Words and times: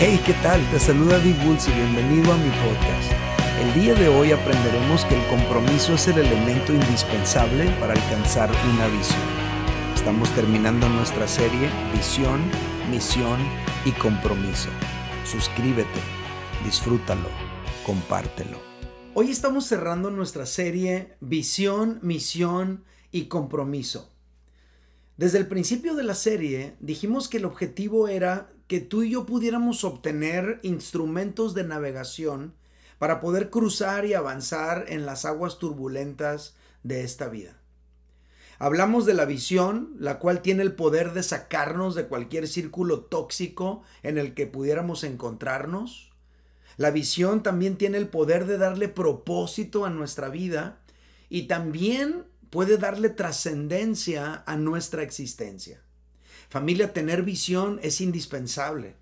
Hey, 0.00 0.20
¿qué 0.24 0.32
tal? 0.34 0.64
Te 0.70 0.78
saluda 0.78 1.18
Bulls 1.44 1.66
y 1.66 1.72
bienvenido 1.72 2.32
a 2.32 2.36
mi 2.36 2.50
podcast. 2.50 3.12
El 3.60 3.74
día 3.82 3.94
de 3.94 4.08
hoy 4.08 4.30
aprenderemos 4.30 5.04
que 5.06 5.16
el 5.20 5.26
compromiso 5.26 5.94
es 5.94 6.06
el 6.06 6.18
elemento 6.18 6.72
indispensable 6.72 7.68
para 7.80 7.94
alcanzar 7.94 8.50
una 8.72 8.86
visión. 8.86 9.20
Estamos 9.96 10.30
terminando 10.36 10.88
nuestra 10.88 11.26
serie 11.26 11.68
Visión, 11.92 12.40
Misión 12.88 13.40
y 13.84 13.90
Compromiso. 13.90 14.68
Suscríbete, 15.24 16.00
disfrútalo, 16.64 17.28
compártelo. 17.84 18.60
Hoy 19.14 19.32
estamos 19.32 19.66
cerrando 19.66 20.12
nuestra 20.12 20.46
serie 20.46 21.16
Visión, 21.20 21.98
Misión 22.02 22.84
y 23.10 23.24
Compromiso. 23.24 24.17
Desde 25.18 25.38
el 25.38 25.48
principio 25.48 25.96
de 25.96 26.04
la 26.04 26.14
serie 26.14 26.76
dijimos 26.78 27.28
que 27.28 27.38
el 27.38 27.44
objetivo 27.44 28.06
era 28.06 28.52
que 28.68 28.78
tú 28.80 29.02
y 29.02 29.10
yo 29.10 29.26
pudiéramos 29.26 29.82
obtener 29.82 30.60
instrumentos 30.62 31.54
de 31.54 31.64
navegación 31.64 32.54
para 33.00 33.20
poder 33.20 33.50
cruzar 33.50 34.06
y 34.06 34.14
avanzar 34.14 34.84
en 34.86 35.06
las 35.06 35.24
aguas 35.24 35.58
turbulentas 35.58 36.54
de 36.84 37.02
esta 37.02 37.28
vida. 37.28 37.58
Hablamos 38.60 39.06
de 39.06 39.14
la 39.14 39.24
visión, 39.24 39.96
la 39.98 40.20
cual 40.20 40.40
tiene 40.40 40.62
el 40.62 40.76
poder 40.76 41.12
de 41.14 41.24
sacarnos 41.24 41.96
de 41.96 42.06
cualquier 42.06 42.46
círculo 42.46 43.00
tóxico 43.00 43.82
en 44.04 44.18
el 44.18 44.34
que 44.34 44.46
pudiéramos 44.46 45.02
encontrarnos. 45.02 46.12
La 46.76 46.92
visión 46.92 47.42
también 47.42 47.76
tiene 47.76 47.98
el 47.98 48.06
poder 48.06 48.46
de 48.46 48.56
darle 48.56 48.88
propósito 48.88 49.84
a 49.84 49.90
nuestra 49.90 50.28
vida 50.28 50.78
y 51.28 51.48
también 51.48 52.24
puede 52.50 52.78
darle 52.78 53.10
trascendencia 53.10 54.42
a 54.46 54.56
nuestra 54.56 55.02
existencia. 55.02 55.82
Familia, 56.48 56.92
tener 56.92 57.22
visión 57.22 57.78
es 57.82 58.00
indispensable. 58.00 58.96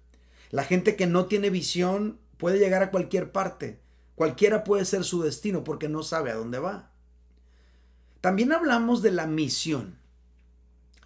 La 0.51 0.65
gente 0.65 0.97
que 0.97 1.07
no 1.07 1.27
tiene 1.27 1.51
visión 1.51 2.19
puede 2.39 2.59
llegar 2.59 2.83
a 2.83 2.91
cualquier 2.91 3.33
parte. 3.33 3.81
Cualquiera 4.15 4.65
puede 4.65 4.85
ser 4.85 5.05
su 5.05 5.23
destino 5.23 5.63
porque 5.63 5.89
no 5.89 6.03
sabe 6.03 6.31
a 6.31 6.37
dónde 6.37 6.59
va. 6.59 6.91
También 8.21 8.53
hablamos 8.53 9.03
de 9.03 9.13
la 9.13 9.27
misión, 9.27 9.99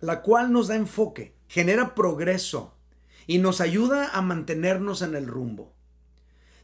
la 0.01 0.23
cual 0.23 0.53
nos 0.53 0.69
da 0.69 0.77
enfoque, 0.77 1.35
genera 1.49 1.95
progreso 1.95 2.75
y 3.27 3.39
nos 3.39 3.61
ayuda 3.61 4.11
a 4.11 4.23
mantenernos 4.23 5.03
en 5.03 5.15
el 5.15 5.27
rumbo. 5.27 5.75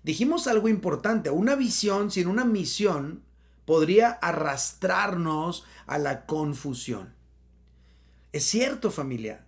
Dijimos 0.02 0.46
algo 0.46 0.68
importante, 0.68 1.30
una 1.30 1.56
visión 1.56 2.10
sin 2.10 2.28
una 2.28 2.44
misión 2.44 3.24
podría 3.66 4.10
arrastrarnos 4.10 5.64
a 5.86 5.98
la 5.98 6.24
confusión. 6.24 7.14
Es 8.32 8.44
cierto 8.44 8.90
familia, 8.90 9.44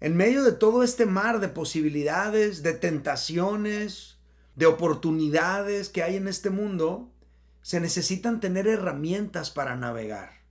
en 0.00 0.16
medio 0.16 0.42
de 0.42 0.52
todo 0.52 0.82
este 0.82 1.06
mar 1.06 1.40
de 1.40 1.48
posibilidades, 1.48 2.62
de 2.62 2.72
tentaciones, 2.72 4.18
de 4.56 4.66
oportunidades 4.66 5.88
que 5.88 6.02
hay 6.02 6.16
en 6.16 6.28
este 6.28 6.50
mundo, 6.50 7.10
se 7.62 7.80
necesitan 7.80 8.40
tener 8.40 8.66
herramientas 8.66 9.50
para 9.50 9.76
navegar. 9.76 10.42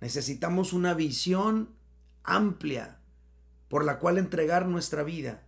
Necesitamos 0.00 0.72
una 0.72 0.94
visión 0.94 1.70
amplia 2.22 2.98
por 3.68 3.84
la 3.84 3.98
cual 3.98 4.18
entregar 4.18 4.66
nuestra 4.66 5.02
vida, 5.02 5.42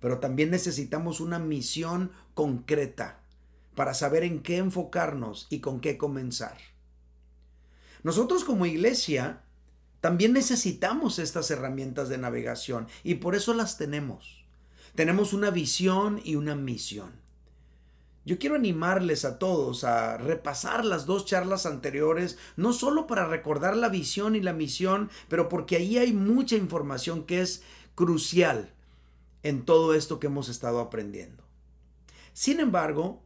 pero 0.00 0.18
también 0.18 0.50
necesitamos 0.50 1.20
una 1.20 1.38
misión 1.38 2.12
concreta 2.34 3.23
para 3.74 3.94
saber 3.94 4.22
en 4.22 4.40
qué 4.40 4.58
enfocarnos 4.58 5.46
y 5.50 5.60
con 5.60 5.80
qué 5.80 5.98
comenzar. 5.98 6.56
Nosotros 8.02 8.44
como 8.44 8.66
iglesia 8.66 9.42
también 10.00 10.34
necesitamos 10.34 11.18
estas 11.18 11.50
herramientas 11.50 12.08
de 12.08 12.18
navegación 12.18 12.88
y 13.02 13.14
por 13.14 13.34
eso 13.34 13.54
las 13.54 13.78
tenemos. 13.78 14.44
Tenemos 14.94 15.32
una 15.32 15.50
visión 15.50 16.20
y 16.22 16.36
una 16.36 16.54
misión. 16.54 17.24
Yo 18.26 18.38
quiero 18.38 18.54
animarles 18.54 19.24
a 19.24 19.38
todos 19.38 19.84
a 19.84 20.16
repasar 20.16 20.84
las 20.84 21.04
dos 21.04 21.26
charlas 21.26 21.66
anteriores, 21.66 22.38
no 22.56 22.72
solo 22.72 23.06
para 23.06 23.26
recordar 23.26 23.76
la 23.76 23.90
visión 23.90 24.34
y 24.34 24.40
la 24.40 24.52
misión, 24.54 25.10
pero 25.28 25.48
porque 25.48 25.76
ahí 25.76 25.98
hay 25.98 26.12
mucha 26.12 26.56
información 26.56 27.24
que 27.24 27.40
es 27.40 27.62
crucial 27.94 28.72
en 29.42 29.64
todo 29.64 29.94
esto 29.94 30.20
que 30.20 30.28
hemos 30.28 30.48
estado 30.48 30.80
aprendiendo. 30.80 31.44
Sin 32.32 32.60
embargo, 32.60 33.22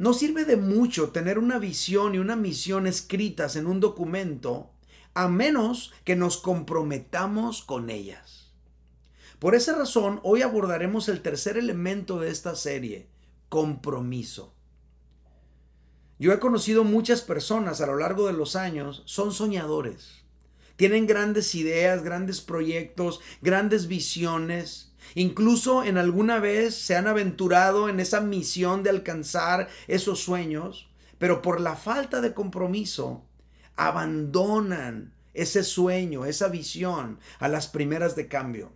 no 0.00 0.14
sirve 0.14 0.46
de 0.46 0.56
mucho 0.56 1.10
tener 1.10 1.38
una 1.38 1.58
visión 1.58 2.14
y 2.14 2.18
una 2.18 2.34
misión 2.34 2.86
escritas 2.86 3.54
en 3.56 3.66
un 3.66 3.80
documento 3.80 4.70
a 5.12 5.28
menos 5.28 5.92
que 6.04 6.16
nos 6.16 6.38
comprometamos 6.38 7.60
con 7.60 7.90
ellas. 7.90 8.54
Por 9.38 9.54
esa 9.54 9.76
razón, 9.76 10.18
hoy 10.22 10.40
abordaremos 10.40 11.10
el 11.10 11.20
tercer 11.20 11.58
elemento 11.58 12.18
de 12.18 12.30
esta 12.30 12.54
serie, 12.54 13.10
compromiso. 13.50 14.54
Yo 16.18 16.32
he 16.32 16.38
conocido 16.38 16.82
muchas 16.82 17.20
personas 17.20 17.82
a 17.82 17.86
lo 17.86 17.98
largo 17.98 18.26
de 18.26 18.32
los 18.32 18.56
años, 18.56 19.02
son 19.04 19.34
soñadores. 19.34 20.24
Tienen 20.76 21.06
grandes 21.06 21.54
ideas, 21.54 22.02
grandes 22.02 22.40
proyectos, 22.40 23.20
grandes 23.42 23.86
visiones, 23.86 24.89
Incluso 25.14 25.82
en 25.84 25.98
alguna 25.98 26.38
vez 26.38 26.74
se 26.74 26.96
han 26.96 27.06
aventurado 27.06 27.88
en 27.88 28.00
esa 28.00 28.20
misión 28.20 28.82
de 28.82 28.90
alcanzar 28.90 29.68
esos 29.88 30.20
sueños, 30.20 30.88
pero 31.18 31.42
por 31.42 31.60
la 31.60 31.76
falta 31.76 32.20
de 32.20 32.34
compromiso 32.34 33.24
abandonan 33.76 35.14
ese 35.34 35.64
sueño, 35.64 36.24
esa 36.24 36.48
visión 36.48 37.18
a 37.38 37.48
las 37.48 37.68
primeras 37.68 38.16
de 38.16 38.28
cambio. 38.28 38.72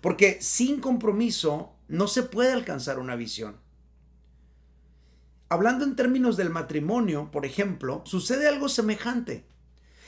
Porque 0.00 0.38
sin 0.40 0.80
compromiso 0.80 1.74
no 1.88 2.08
se 2.08 2.22
puede 2.22 2.52
alcanzar 2.52 2.98
una 2.98 3.16
visión. 3.16 3.56
Hablando 5.48 5.84
en 5.84 5.96
términos 5.96 6.36
del 6.36 6.50
matrimonio, 6.50 7.30
por 7.30 7.44
ejemplo, 7.44 8.02
sucede 8.06 8.48
algo 8.48 8.68
semejante. 8.68 9.46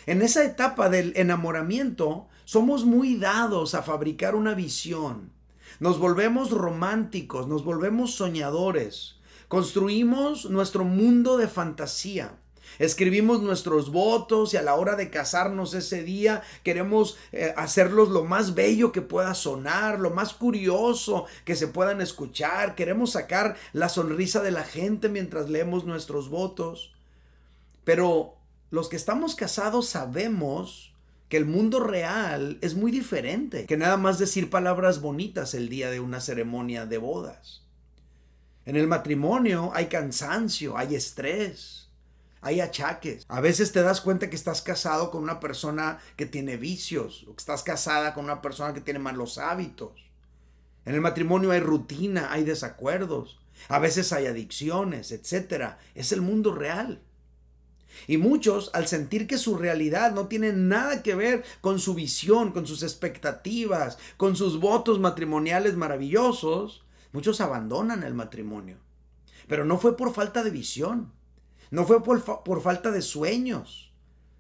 En 0.06 0.22
esa 0.22 0.43
etapa 0.44 0.88
del 0.88 1.12
enamoramiento 1.16 2.28
somos 2.44 2.84
muy 2.84 3.16
dados 3.16 3.75
a 3.75 3.82
fabricar 3.82 4.34
una 4.34 4.54
visión, 4.54 5.32
nos 5.81 5.99
volvemos 5.99 6.51
románticos, 6.51 7.49
nos 7.49 7.65
volvemos 7.65 8.15
soñadores. 8.15 9.17
Construimos 9.49 10.51
nuestro 10.51 10.85
mundo 10.85 11.37
de 11.37 11.49
fantasía. 11.49 12.37
Escribimos 12.79 13.41
nuestros 13.41 13.93
votos 13.93 14.53
y 14.53 14.57
a 14.57 14.62
la 14.62 14.75
hora 14.75 14.97
de 14.97 15.11
casarnos 15.11 15.75
ese 15.75 16.03
día 16.03 16.43
queremos 16.65 17.17
eh, 17.31 17.55
hacerlos 17.57 18.09
lo 18.09 18.25
más 18.25 18.55
bello 18.55 18.91
que 18.91 19.01
pueda 19.01 19.35
sonar, 19.35 20.01
lo 20.01 20.11
más 20.11 20.35
curioso 20.35 21.27
que 21.45 21.55
se 21.55 21.69
puedan 21.69 22.01
escuchar. 22.01 22.75
Queremos 22.75 23.12
sacar 23.12 23.56
la 23.73 23.89
sonrisa 23.89 24.43
de 24.43 24.51
la 24.51 24.65
gente 24.65 25.09
mientras 25.09 25.49
leemos 25.49 25.85
nuestros 25.85 26.29
votos. 26.31 26.93
Pero 27.85 28.35
los 28.71 28.89
que 28.89 28.97
estamos 28.97 29.37
casados 29.37 29.89
sabemos 29.89 30.94
que 31.34 31.39
el 31.39 31.47
mundo 31.47 31.81
real 31.81 32.59
es 32.61 32.77
muy 32.77 32.93
diferente 32.93 33.67
que 33.67 33.77
nada 33.77 33.97
más 33.97 34.21
decir 34.21 34.50
palabras 34.50 35.00
bonitas 35.00 35.55
el 35.55 35.69
día 35.69 35.91
de 35.91 35.99
una 35.99 36.21
ceremonia 36.21 36.87
de 36.87 36.97
bodas. 36.97 37.65
En 38.67 38.77
el 38.77 38.87
matrimonio 38.87 39.73
hay 39.75 39.87
cansancio, 39.87 40.78
hay 40.78 40.94
estrés, 40.94 41.91
hay 42.41 42.61
achaques. 42.61 43.25
A 43.27 43.41
veces 43.41 43.73
te 43.73 43.83
das 43.83 44.00
cuenta 44.00 44.31
que 44.31 44.37
estás 44.37 44.62
casado 44.62 45.11
con 45.11 45.25
una 45.25 45.41
persona 45.41 45.99
que 46.15 46.25
tiene 46.25 46.56
vicios 46.56 47.25
o 47.27 47.34
que 47.34 47.41
estás 47.41 47.65
casada 47.65 48.15
con 48.15 48.27
una 48.27 48.41
persona 48.41 48.73
que 48.73 48.81
tiene 48.81 49.00
malos 49.00 49.37
hábitos. 49.39 50.09
En 50.84 50.94
el 50.94 51.00
matrimonio 51.00 51.50
hay 51.50 51.59
rutina, 51.59 52.31
hay 52.31 52.44
desacuerdos, 52.44 53.41
a 53.67 53.81
veces 53.81 54.12
hay 54.12 54.27
adicciones, 54.27 55.11
etc. 55.11 55.78
Es 55.97 56.12
el 56.12 56.23
mundo 56.23 56.55
real. 56.55 57.03
Y 58.06 58.16
muchos, 58.19 58.71
al 58.75 58.87
sentir 58.87 59.27
que 59.27 59.38
su 59.38 59.56
realidad 59.56 60.12
no 60.12 60.27
tiene 60.28 60.53
nada 60.53 61.03
que 61.03 61.15
ver 61.15 61.44
con 61.60 61.78
su 61.78 61.94
visión, 61.94 62.53
con 62.53 62.66
sus 62.66 62.82
expectativas, 62.82 63.99
con 64.16 64.37
sus 64.37 64.60
votos 64.60 65.00
matrimoniales 65.00 65.76
maravillosos, 65.76 66.85
muchos 67.12 67.41
abandonan 67.41 68.02
el 68.02 68.14
matrimonio. 68.14 68.79
Pero 69.46 69.64
no 69.64 69.79
fue 69.79 69.96
por 69.96 70.14
falta 70.14 70.43
de 70.43 70.50
visión, 70.50 71.12
no 71.70 71.87
fue 71.87 72.02
por, 72.02 72.23
por 72.44 72.62
falta 72.62 72.91
de 72.91 73.02
sueños, 73.02 73.93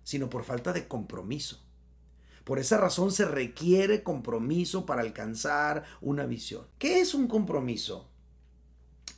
sino 0.02 0.30
por 0.30 0.44
falta 0.44 0.72
de 0.72 0.86
compromiso. 0.88 1.60
Por 2.44 2.58
esa 2.58 2.76
razón 2.76 3.10
se 3.10 3.24
requiere 3.24 4.02
compromiso 4.02 4.84
para 4.84 5.00
alcanzar 5.00 5.84
una 6.02 6.26
visión. 6.26 6.66
¿Qué 6.78 7.00
es 7.00 7.14
un 7.14 7.26
compromiso? 7.26 8.10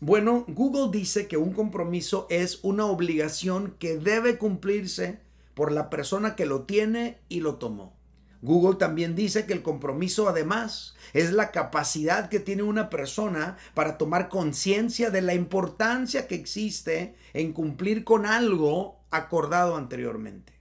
Bueno, 0.01 0.45
Google 0.49 0.91
dice 0.97 1.27
que 1.27 1.39
un 1.39 1.53
compromiso 1.53 2.27
es 2.29 2.61
una 2.63 2.85
obligación 2.87 3.75
que 3.79 3.97
debe 3.97 4.37
cumplirse 4.37 5.21
por 5.55 5.73
la 5.73 5.89
persona 5.89 6.37
que 6.37 6.45
lo 6.45 6.63
tiene 6.63 7.19
y 7.29 7.41
lo 7.41 7.57
tomó. 7.57 7.97
Google 8.43 8.77
también 8.77 9.17
dice 9.17 9.47
que 9.47 9.55
el 9.55 9.63
compromiso 9.63 10.29
además 10.29 10.95
es 11.15 11.33
la 11.33 11.51
capacidad 11.51 12.29
que 12.29 12.41
tiene 12.41 12.63
una 12.63 12.91
persona 12.91 13.57
para 13.75 13.97
tomar 13.97 14.29
conciencia 14.29 15.11
de 15.11 15.23
la 15.23 15.35
importancia 15.35 16.29
que 16.29 16.35
existe 16.35 17.17
en 17.33 17.55
cumplir 17.55 18.05
con 18.05 18.27
algo 18.27 19.01
acordado 19.11 19.77
anteriormente. 19.77 20.53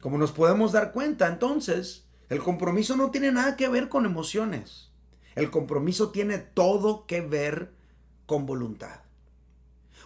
Como 0.00 0.16
nos 0.16 0.32
podemos 0.32 0.72
dar 0.72 0.92
cuenta, 0.92 1.28
entonces, 1.28 2.08
El 2.28 2.42
compromiso 2.42 2.94
no 2.96 3.10
tiene 3.10 3.32
nada 3.32 3.56
que 3.56 3.68
ver 3.68 3.88
con 3.88 4.04
emociones. 4.04 4.87
El 5.38 5.52
compromiso 5.52 6.10
tiene 6.10 6.38
todo 6.38 7.06
que 7.06 7.20
ver 7.20 7.72
con 8.26 8.44
voluntad. 8.44 9.02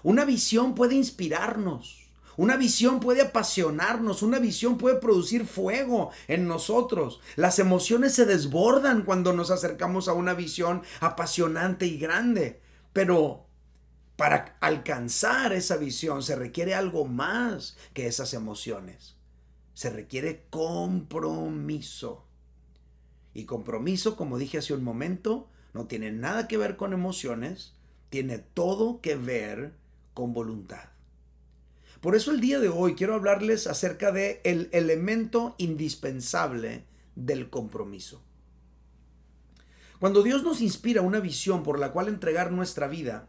Una 0.02 0.26
visión 0.26 0.74
puede 0.74 0.94
inspirarnos. 0.94 2.10
Una 2.36 2.58
visión 2.58 3.00
puede 3.00 3.22
apasionarnos, 3.22 4.22
una 4.22 4.38
visión 4.38 4.76
puede 4.76 4.96
producir 4.96 5.46
fuego 5.46 6.10
en 6.28 6.46
nosotros. 6.46 7.20
Las 7.36 7.58
emociones 7.58 8.14
se 8.14 8.26
desbordan 8.26 9.06
cuando 9.06 9.32
nos 9.32 9.50
acercamos 9.50 10.06
a 10.06 10.12
una 10.12 10.34
visión 10.34 10.82
apasionante 11.00 11.86
y 11.86 11.96
grande. 11.96 12.60
Pero 12.92 13.46
para 14.16 14.58
alcanzar 14.60 15.54
esa 15.54 15.78
visión 15.78 16.22
se 16.22 16.36
requiere 16.36 16.74
algo 16.74 17.06
más 17.06 17.78
que 17.94 18.06
esas 18.06 18.34
emociones. 18.34 19.16
Se 19.72 19.88
requiere 19.88 20.44
compromiso. 20.50 22.26
Y 23.34 23.44
compromiso, 23.44 24.16
como 24.16 24.38
dije 24.38 24.58
hace 24.58 24.74
un 24.74 24.84
momento, 24.84 25.48
no 25.72 25.86
tiene 25.86 26.12
nada 26.12 26.48
que 26.48 26.58
ver 26.58 26.76
con 26.76 26.92
emociones, 26.92 27.74
tiene 28.10 28.38
todo 28.38 29.00
que 29.00 29.16
ver 29.16 29.74
con 30.14 30.32
voluntad. 30.32 30.90
Por 32.00 32.16
eso 32.16 32.30
el 32.30 32.40
día 32.40 32.58
de 32.58 32.68
hoy 32.68 32.94
quiero 32.94 33.14
hablarles 33.14 33.66
acerca 33.66 34.10
de 34.12 34.40
el 34.44 34.68
elemento 34.72 35.54
indispensable 35.58 36.84
del 37.14 37.48
compromiso. 37.48 38.22
Cuando 40.00 40.24
Dios 40.24 40.42
nos 40.42 40.60
inspira 40.60 41.00
una 41.00 41.20
visión 41.20 41.62
por 41.62 41.78
la 41.78 41.92
cual 41.92 42.08
entregar 42.08 42.50
nuestra 42.50 42.88
vida, 42.88 43.28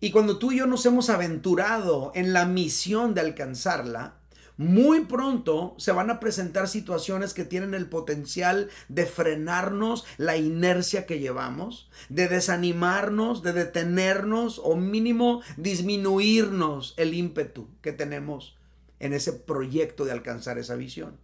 y 0.00 0.10
cuando 0.10 0.38
tú 0.38 0.52
y 0.52 0.58
yo 0.58 0.66
nos 0.66 0.84
hemos 0.86 1.10
aventurado 1.10 2.12
en 2.14 2.32
la 2.32 2.46
misión 2.46 3.14
de 3.14 3.20
alcanzarla, 3.20 4.16
muy 4.56 5.04
pronto 5.04 5.74
se 5.76 5.92
van 5.92 6.10
a 6.10 6.18
presentar 6.18 6.68
situaciones 6.68 7.34
que 7.34 7.44
tienen 7.44 7.74
el 7.74 7.88
potencial 7.88 8.70
de 8.88 9.04
frenarnos 9.04 10.06
la 10.16 10.36
inercia 10.36 11.04
que 11.04 11.18
llevamos, 11.18 11.90
de 12.08 12.28
desanimarnos, 12.28 13.42
de 13.42 13.52
detenernos 13.52 14.60
o 14.62 14.76
mínimo 14.76 15.42
disminuirnos 15.58 16.94
el 16.96 17.12
ímpetu 17.12 17.68
que 17.82 17.92
tenemos 17.92 18.56
en 18.98 19.12
ese 19.12 19.34
proyecto 19.34 20.04
de 20.06 20.12
alcanzar 20.12 20.58
esa 20.58 20.74
visión. 20.74 21.18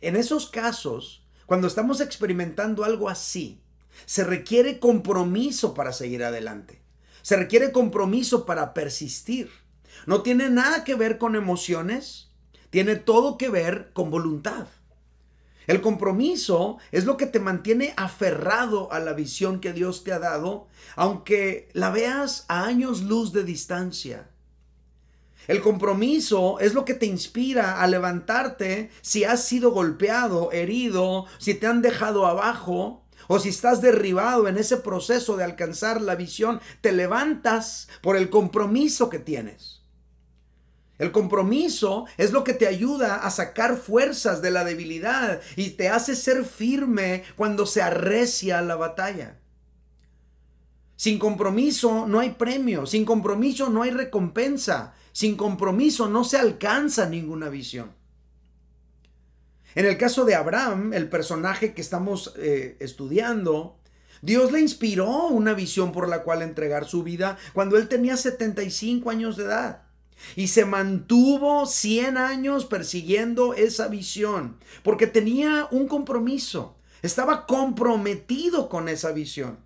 En 0.00 0.16
esos 0.16 0.48
casos, 0.48 1.26
cuando 1.46 1.66
estamos 1.66 2.00
experimentando 2.00 2.84
algo 2.84 3.10
así, 3.10 3.60
se 4.06 4.24
requiere 4.24 4.78
compromiso 4.78 5.74
para 5.74 5.92
seguir 5.92 6.24
adelante. 6.24 6.80
Se 7.22 7.36
requiere 7.36 7.72
compromiso 7.72 8.44
para 8.44 8.74
persistir. 8.74 9.50
No 10.06 10.22
tiene 10.22 10.50
nada 10.50 10.84
que 10.84 10.94
ver 10.94 11.18
con 11.18 11.36
emociones, 11.36 12.30
tiene 12.70 12.96
todo 12.96 13.38
que 13.38 13.48
ver 13.48 13.92
con 13.92 14.10
voluntad. 14.10 14.66
El 15.66 15.80
compromiso 15.80 16.76
es 16.92 17.04
lo 17.04 17.16
que 17.16 17.26
te 17.26 17.40
mantiene 17.40 17.94
aferrado 17.96 18.92
a 18.92 19.00
la 19.00 19.14
visión 19.14 19.60
que 19.60 19.72
Dios 19.72 20.04
te 20.04 20.12
ha 20.12 20.18
dado, 20.18 20.68
aunque 20.94 21.70
la 21.72 21.90
veas 21.90 22.44
a 22.48 22.64
años 22.64 23.02
luz 23.02 23.32
de 23.32 23.44
distancia. 23.44 24.28
El 25.46 25.60
compromiso 25.60 26.58
es 26.60 26.74
lo 26.74 26.84
que 26.84 26.94
te 26.94 27.06
inspira 27.06 27.80
a 27.80 27.86
levantarte 27.86 28.90
si 29.02 29.24
has 29.24 29.44
sido 29.44 29.72
golpeado, 29.72 30.52
herido, 30.52 31.26
si 31.38 31.54
te 31.54 31.66
han 31.66 31.82
dejado 31.82 32.26
abajo 32.26 33.04
o 33.28 33.38
si 33.38 33.50
estás 33.50 33.80
derribado 33.80 34.48
en 34.48 34.58
ese 34.58 34.78
proceso 34.78 35.36
de 35.36 35.44
alcanzar 35.44 36.00
la 36.00 36.14
visión, 36.14 36.60
te 36.80 36.92
levantas 36.92 37.88
por 38.02 38.16
el 38.16 38.30
compromiso 38.30 39.10
que 39.10 39.18
tienes. 39.18 39.73
El 41.04 41.12
compromiso 41.12 42.06
es 42.16 42.32
lo 42.32 42.44
que 42.44 42.54
te 42.54 42.66
ayuda 42.66 43.16
a 43.16 43.30
sacar 43.30 43.76
fuerzas 43.76 44.40
de 44.40 44.50
la 44.50 44.64
debilidad 44.64 45.42
y 45.54 45.72
te 45.72 45.90
hace 45.90 46.16
ser 46.16 46.46
firme 46.46 47.24
cuando 47.36 47.66
se 47.66 47.82
arrecia 47.82 48.62
la 48.62 48.76
batalla. 48.76 49.38
Sin 50.96 51.18
compromiso 51.18 52.06
no 52.08 52.20
hay 52.20 52.30
premio, 52.30 52.86
sin 52.86 53.04
compromiso 53.04 53.68
no 53.68 53.82
hay 53.82 53.90
recompensa, 53.90 54.94
sin 55.12 55.36
compromiso 55.36 56.08
no 56.08 56.24
se 56.24 56.38
alcanza 56.38 57.06
ninguna 57.06 57.50
visión. 57.50 57.92
En 59.74 59.84
el 59.84 59.98
caso 59.98 60.24
de 60.24 60.36
Abraham, 60.36 60.94
el 60.94 61.10
personaje 61.10 61.74
que 61.74 61.82
estamos 61.82 62.32
eh, 62.38 62.78
estudiando, 62.80 63.76
Dios 64.22 64.52
le 64.52 64.60
inspiró 64.62 65.26
una 65.26 65.52
visión 65.52 65.92
por 65.92 66.08
la 66.08 66.22
cual 66.22 66.40
entregar 66.40 66.86
su 66.86 67.02
vida 67.02 67.36
cuando 67.52 67.76
él 67.76 67.88
tenía 67.88 68.16
75 68.16 69.10
años 69.10 69.36
de 69.36 69.44
edad. 69.44 69.83
Y 70.36 70.48
se 70.48 70.64
mantuvo 70.64 71.66
100 71.66 72.16
años 72.16 72.64
persiguiendo 72.64 73.54
esa 73.54 73.88
visión, 73.88 74.56
porque 74.82 75.06
tenía 75.06 75.68
un 75.70 75.86
compromiso, 75.86 76.76
estaba 77.02 77.46
comprometido 77.46 78.68
con 78.68 78.88
esa 78.88 79.12
visión. 79.12 79.58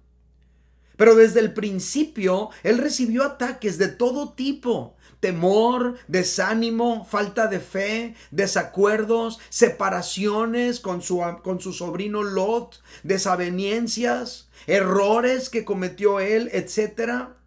Pero 0.99 1.15
desde 1.15 1.39
el 1.39 1.55
principio, 1.55 2.50
él 2.65 2.79
recibió 2.79 3.23
ataques 3.23 3.79
de 3.79 3.87
todo 3.87 4.33
tipo, 4.33 4.97
temor, 5.21 5.97
desánimo, 6.09 7.05
falta 7.05 7.47
de 7.47 7.61
fe, 7.61 8.17
desacuerdos, 8.33 9.39
separaciones 9.49 10.81
con 10.81 11.00
su, 11.00 11.23
con 11.45 11.61
su 11.61 11.73
sobrino 11.73 12.25
Lot, 12.25 12.83
desavenencias, 13.05 14.49
errores 14.67 15.50
que 15.50 15.65
cometió 15.65 16.19
él, 16.19 16.50
etcétera. 16.53 17.38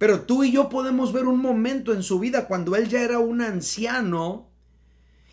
Pero 0.00 0.22
tú 0.22 0.44
y 0.44 0.50
yo 0.50 0.70
podemos 0.70 1.12
ver 1.12 1.26
un 1.26 1.40
momento 1.40 1.92
en 1.92 2.02
su 2.02 2.18
vida 2.18 2.46
cuando 2.46 2.74
él 2.74 2.88
ya 2.88 3.02
era 3.02 3.18
un 3.18 3.42
anciano 3.42 4.48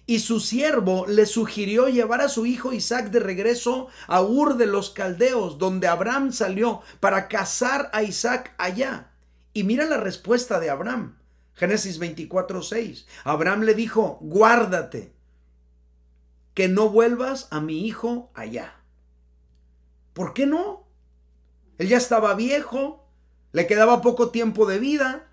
y 0.06 0.20
su 0.20 0.42
siervo 0.42 1.06
le 1.08 1.26
sugirió 1.26 1.88
llevar 1.88 2.20
a 2.20 2.28
su 2.28 2.46
hijo 2.46 2.74
Isaac 2.74 3.10
de 3.10 3.22
regreso 3.22 3.88
a 4.08 4.22
Ur 4.22 4.58
de 4.58 4.66
los 4.66 4.90
Caldeos, 4.90 5.58
donde 5.58 5.88
Abraham 5.88 6.34
salió 6.34 6.82
para 7.00 7.30
cazar 7.30 7.90
a 7.94 8.04
Isaac 8.04 8.56
allá. 8.58 9.14
Y 9.54 9.64
mira 9.64 9.86
la 9.86 10.02
respuesta 10.02 10.60
de 10.60 10.70
Abraham. 10.70 11.18
Génesis 11.54 11.98
24, 11.98 12.62
6. 12.62 13.08
Abraham 13.24 13.62
le 13.62 13.74
dijo, 13.74 14.18
guárdate, 14.20 15.14
que 16.54 16.68
no 16.68 16.90
vuelvas 16.90 17.48
a 17.52 17.62
mi 17.62 17.88
hijo 17.88 18.32
allá. 18.34 18.82
¿Por 20.12 20.34
qué 20.34 20.46
no? 20.46 20.90
Él 21.78 21.88
ya 21.88 21.96
estaba 21.96 22.34
viejo, 22.34 23.07
le 23.52 23.68
quedaba 23.68 24.02
poco 24.02 24.30
tiempo 24.30 24.66
de 24.66 24.80
vida. 24.80 25.28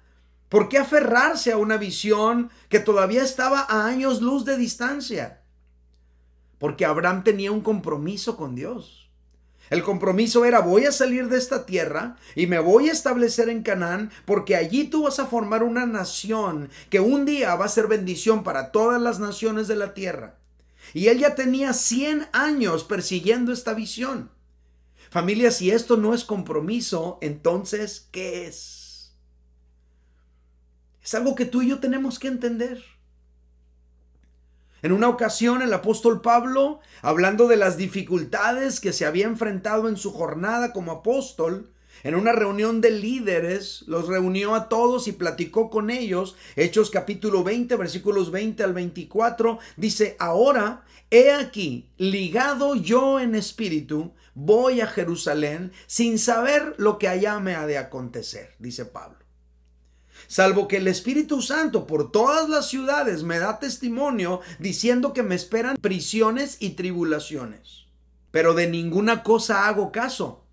¿Por 0.49 0.69
qué 0.69 0.79
aferrarse 0.79 1.53
a 1.53 1.57
una 1.57 1.77
visión 1.77 2.51
que 2.69 2.79
todavía 2.79 3.23
estaba 3.23 3.61
a 3.61 3.87
años 3.87 4.21
luz 4.21 4.45
de 4.45 4.57
distancia? 4.57 5.43
Porque 6.59 6.85
Abraham 6.85 7.25
tenía 7.25 7.51
un 7.51 7.61
compromiso 7.61 8.37
con 8.37 8.55
Dios. 8.55 9.05
El 9.71 9.83
compromiso 9.83 10.45
era 10.45 10.61
voy 10.61 10.85
a 10.85 10.93
salir 10.93 11.29
de 11.29 11.39
esta 11.39 11.65
tierra 11.65 12.17
y 12.35 12.47
me 12.47 12.59
voy 12.59 12.89
a 12.91 12.93
establecer 12.93 13.49
en 13.49 13.63
Canaán 13.63 14.11
porque 14.27 14.57
allí 14.57 14.85
tú 14.85 15.05
vas 15.05 15.19
a 15.19 15.27
formar 15.27 15.63
una 15.63 15.87
nación 15.87 16.69
que 16.91 17.01
un 17.01 17.25
día 17.25 17.55
va 17.55 17.65
a 17.65 17.69
ser 17.69 17.87
bendición 17.87 18.45
para 18.45 18.73
todas 18.73 19.01
las 19.01 19.21
naciones 19.21 19.67
de 19.67 19.77
la 19.77 19.95
tierra. 19.95 20.37
Y 20.93 21.09
él 21.09 21.19
ya 21.19 21.35
tenía 21.35 21.73
100 21.73 22.29
años 22.33 22.85
persiguiendo 22.85 23.53
esta 23.53 23.73
visión. 23.73 24.31
Familia, 25.15 25.53
si 25.53 25.71
esto 25.71 25.97
no 25.97 26.13
es 26.13 26.25
compromiso, 26.25 27.19
entonces, 27.21 28.09
¿qué 28.11 28.49
es? 28.49 29.15
Es 31.01 31.15
algo 31.15 31.37
que 31.37 31.45
tú 31.45 31.63
y 31.63 31.69
yo 31.69 31.79
tenemos 31.79 32.19
que 32.19 32.27
entender. 32.27 32.83
En 34.83 34.91
una 34.91 35.09
ocasión 35.09 35.63
el 35.63 35.73
apóstol 35.73 36.21
Pablo, 36.21 36.81
hablando 37.01 37.47
de 37.47 37.57
las 37.57 37.77
dificultades 37.77 38.81
que 38.81 38.93
se 38.93 39.07
había 39.07 39.27
enfrentado 39.27 39.89
en 39.89 39.97
su 39.97 40.13
jornada 40.13 40.73
como 40.73 40.91
apóstol, 40.91 41.73
en 42.05 42.15
una 42.15 42.33
reunión 42.33 42.83
de 42.83 42.91
líderes, 42.91 43.83
los 43.87 44.07
reunió 44.07 44.55
a 44.55 44.69
todos 44.69 45.09
y 45.09 45.13
platicó 45.13 45.71
con 45.71 45.89
ellos. 45.89 46.37
Hechos 46.55 46.91
capítulo 46.91 47.43
20, 47.43 47.75
versículos 47.77 48.31
20 48.31 48.63
al 48.63 48.75
24, 48.75 49.59
dice, 49.79 50.15
ahora 50.19 50.85
he 51.11 51.33
aquí, 51.33 51.89
ligado 51.97 52.77
yo 52.77 53.21
en 53.21 53.35
espíritu, 53.35 54.13
voy 54.35 54.83
a 54.83 54.87
Jerusalén 54.87 55.73
sin 55.87 56.19
saber 56.19 56.75
lo 56.77 56.99
que 56.99 57.09
allá 57.09 57.41
me 57.41 57.55
ha 57.55 57.67
de 57.67 57.79
acontecer, 57.79 58.55
dice 58.59 58.85
Pablo. 58.85 59.19
Salvo 60.27 60.69
que 60.69 60.77
el 60.77 60.89
Espíritu 60.89 61.41
Santo 61.41 61.87
por 61.87 62.13
todas 62.13 62.49
las 62.51 62.69
ciudades 62.69 63.23
me 63.23 63.39
da 63.39 63.59
testimonio 63.59 64.41
diciendo 64.59 65.13
que 65.15 65.23
me 65.23 65.35
esperan 65.35 65.77
prisiones 65.79 66.59
y 66.61 66.71
tribulaciones. 66.71 67.87
Pero 68.31 68.55
de 68.55 68.69
ninguna 68.69 69.23
cosa 69.23 69.69
hago 69.69 69.93
caso, 69.93 70.44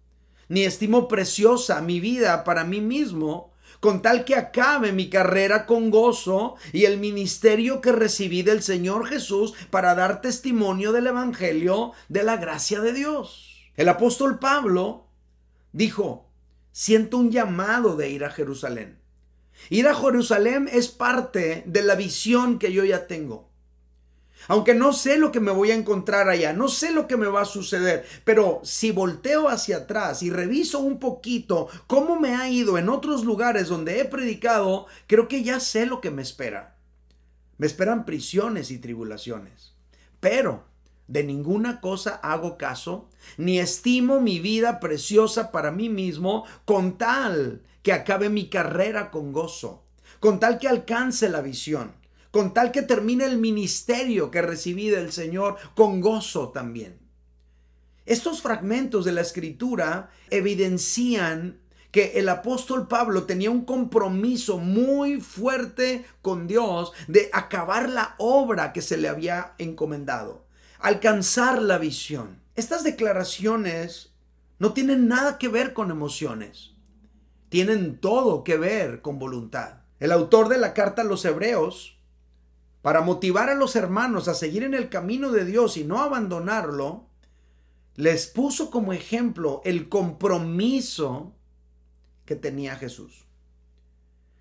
ni 0.52 0.66
estimo 0.66 1.08
preciosa 1.08 1.82
mi 1.82 2.02
vida 2.02 2.44
para 2.44 2.66
mí 2.66 2.82
mismo, 2.82 3.54
con 3.80 4.02
tal 4.02 4.26
que 4.26 4.36
acabe 4.36 4.92
mi 4.92 5.10
carrera 5.10 5.66
con 5.66 5.90
gozo 5.90 6.56
y 6.74 6.84
el 6.84 6.98
ministerio 6.98 7.80
que 7.80 7.94
recibí 7.94 8.44
del 8.44 8.62
Señor 8.62 9.08
Jesús 9.08 9.54
para 9.70 9.96
dar 9.96 10.20
testimonio 10.20 10.92
del 10.92 11.08
Evangelio 11.08 11.94
de 12.10 12.24
la 12.24 12.36
gracia 12.36 12.82
de 12.82 12.92
Dios. 12.92 13.72
El 13.78 13.88
apóstol 13.88 14.40
Pablo 14.40 15.08
dijo, 15.72 16.28
siento 16.74 17.18
un 17.18 17.32
llamado 17.32 17.96
de 17.96 18.10
ir 18.10 18.26
a 18.26 18.30
Jerusalén. 18.30 19.00
Ir 19.70 19.88
a 19.88 19.96
Jerusalén 19.96 20.70
es 20.70 20.90
parte 20.90 21.64
de 21.66 21.82
la 21.82 21.96
visión 21.96 22.60
que 22.60 22.74
yo 22.74 22.84
ya 22.84 23.08
tengo. 23.08 23.51
Aunque 24.48 24.74
no 24.74 24.94
sé 24.94 25.18
lo 25.18 25.32
que 25.32 25.40
me 25.40 25.52
voy 25.52 25.72
a 25.72 25.76
encontrar 25.76 26.28
allá, 26.28 26.54
no 26.54 26.68
sé 26.68 26.92
lo 26.92 27.08
que 27.08 27.18
me 27.18 27.28
va 27.28 27.42
a 27.42 27.46
suceder, 27.46 28.06
pero 28.24 28.62
si 28.64 28.92
volteo 28.92 29.50
hacia 29.50 29.78
atrás 29.78 30.24
y 30.24 30.30
reviso 30.30 30.80
un 30.80 31.00
poquito 31.00 31.68
cómo 31.88 32.20
me 32.20 32.36
ha 32.36 32.50
ido 32.50 32.78
en 32.78 32.90
otros 32.90 33.24
lugares 33.24 33.68
donde 33.68 34.00
he 34.00 34.06
predicado, 34.06 34.88
creo 35.08 35.28
que 35.28 35.44
ya 35.44 35.60
sé 35.60 35.86
lo 35.86 36.02
que 36.02 36.12
me 36.12 36.22
espera. 36.22 36.76
Me 37.58 37.68
esperan 37.68 38.06
prisiones 38.06 38.72
y 38.72 38.80
tribulaciones. 38.80 39.74
Pero 40.20 40.64
de 41.08 41.24
ninguna 41.24 41.82
cosa 41.82 42.16
hago 42.24 42.58
caso, 42.58 43.10
ni 43.38 43.60
estimo 43.60 44.22
mi 44.22 44.40
vida 44.40 44.80
preciosa 44.80 45.52
para 45.52 45.72
mí 45.72 45.90
mismo, 45.90 46.46
con 46.66 46.98
tal 46.98 47.62
que 47.84 47.94
acabe 47.94 48.30
mi 48.30 48.50
carrera 48.50 49.12
con 49.12 49.32
gozo, 49.32 49.84
con 50.20 50.40
tal 50.40 50.58
que 50.58 50.68
alcance 50.68 51.30
la 51.30 51.42
visión 51.42 52.01
con 52.32 52.54
tal 52.54 52.72
que 52.72 52.82
termine 52.82 53.26
el 53.26 53.38
ministerio 53.38 54.32
que 54.32 54.42
recibí 54.42 54.90
del 54.90 55.12
Señor 55.12 55.58
con 55.76 56.02
gozo 56.02 56.50
también. 56.50 56.98
Estos 58.06 58.42
fragmentos 58.42 59.06
de 59.06 59.12
la 59.12 59.22
escritura 59.22 60.10
evidencian 60.30 61.60
que 61.92 62.14
el 62.16 62.30
apóstol 62.30 62.88
Pablo 62.88 63.24
tenía 63.24 63.52
un 63.52 63.66
compromiso 63.66 64.58
muy 64.58 65.20
fuerte 65.20 66.06
con 66.22 66.48
Dios 66.48 66.94
de 67.08 67.30
acabar 67.34 67.90
la 67.90 68.16
obra 68.18 68.74
que 68.74 68.82
se 68.82 68.98
le 68.98 69.10
había 69.10 69.54
encomendado, 69.58 70.46
alcanzar 70.80 71.62
la 71.62 71.78
visión. 71.78 72.40
Estas 72.56 72.84
declaraciones 72.84 74.14
no 74.58 74.74
tienen 74.74 75.08
nada 75.08 75.38
que 75.38 75.50
ver 75.50 75.74
con 75.74 75.92
emociones, 75.92 76.72
tienen 77.50 77.98
todo 77.98 78.44
que 78.44 78.58
ver 78.58 79.02
con 79.02 79.20
voluntad. 79.20 79.82
El 80.00 80.12
autor 80.12 80.48
de 80.48 80.58
la 80.58 80.74
carta 80.74 81.02
a 81.02 81.06
los 81.06 81.26
hebreos 81.26 81.98
para 82.82 83.02
motivar 83.02 83.50
a 83.50 83.56
los 83.56 83.76
hermanos 83.76 84.28
a 84.28 84.34
seguir 84.34 84.64
en 84.64 84.74
el 84.74 84.90
camino 84.90 85.32
de 85.32 85.46
Dios 85.46 85.78
y 85.78 85.84
no 85.84 86.02
abandonarlo, 86.02 87.06
les 87.96 88.28
puso 88.28 88.72
como 88.72 88.94
ejemplo 88.94 89.62
el 89.66 89.88
compromiso 89.88 91.34
que 92.26 92.36
tenía 92.36 92.76
Jesús. 92.76 93.26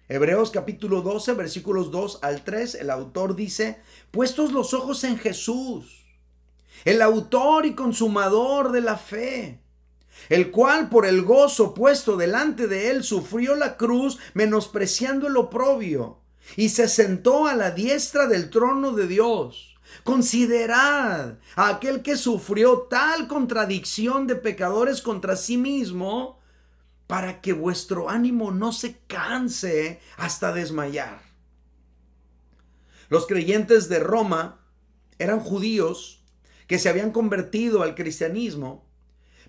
Hebreos 0.09 0.51
capítulo 0.51 1.03
12, 1.03 1.35
versículos 1.35 1.91
2 1.91 2.21
al 2.23 2.43
3, 2.43 2.77
el 2.77 2.91
autor 2.91 3.37
dice, 3.37 3.81
puestos 4.11 4.53
los 4.53 4.75
ojos 4.75 5.05
en 5.05 5.19
Jesús, 5.19 6.07
el 6.85 7.03
autor 7.03 7.67
y 7.67 7.75
consumador 7.75 8.73
de 8.73 8.81
la 8.81 8.97
fe, 8.97 9.61
el 10.31 10.51
cual 10.51 10.89
por 10.89 11.07
el 11.07 11.23
gozo 11.23 11.75
puesto 11.75 12.17
delante 12.17 12.67
de 12.67 12.91
él 12.91 13.05
sufrió 13.05 13.55
la 13.55 13.77
cruz, 13.77 14.19
menospreciando 14.35 15.29
el 15.29 15.37
oprobio 15.37 16.20
y 16.57 16.71
se 16.71 16.89
sentó 16.89 17.47
a 17.47 17.55
la 17.55 17.71
diestra 17.71 18.27
del 18.27 18.51
trono 18.51 18.93
de 18.93 19.07
Dios. 19.07 19.79
Considerad 20.05 21.39
a 21.57 21.69
aquel 21.69 22.03
que 22.03 22.17
sufrió 22.17 22.83
tal 22.83 23.29
contradicción 23.29 24.27
de 24.27 24.37
pecadores 24.37 25.03
contra 25.03 25.37
sí 25.37 25.57
mismo, 25.57 26.39
para 27.07 27.41
que 27.41 27.53
vuestro 27.53 28.09
ánimo 28.09 28.53
no 28.53 28.73
se 28.73 28.99
canse 29.09 30.01
hasta 30.17 30.53
desmayar. 30.53 31.23
Los 33.09 33.27
creyentes 33.27 33.89
de 33.89 33.99
Roma 33.99 34.61
eran 35.19 35.41
judíos 35.41 36.23
que 36.69 36.79
se 36.79 36.89
habían 36.89 37.11
convertido 37.11 37.83
al 37.83 37.97
cristianismo 37.97 38.90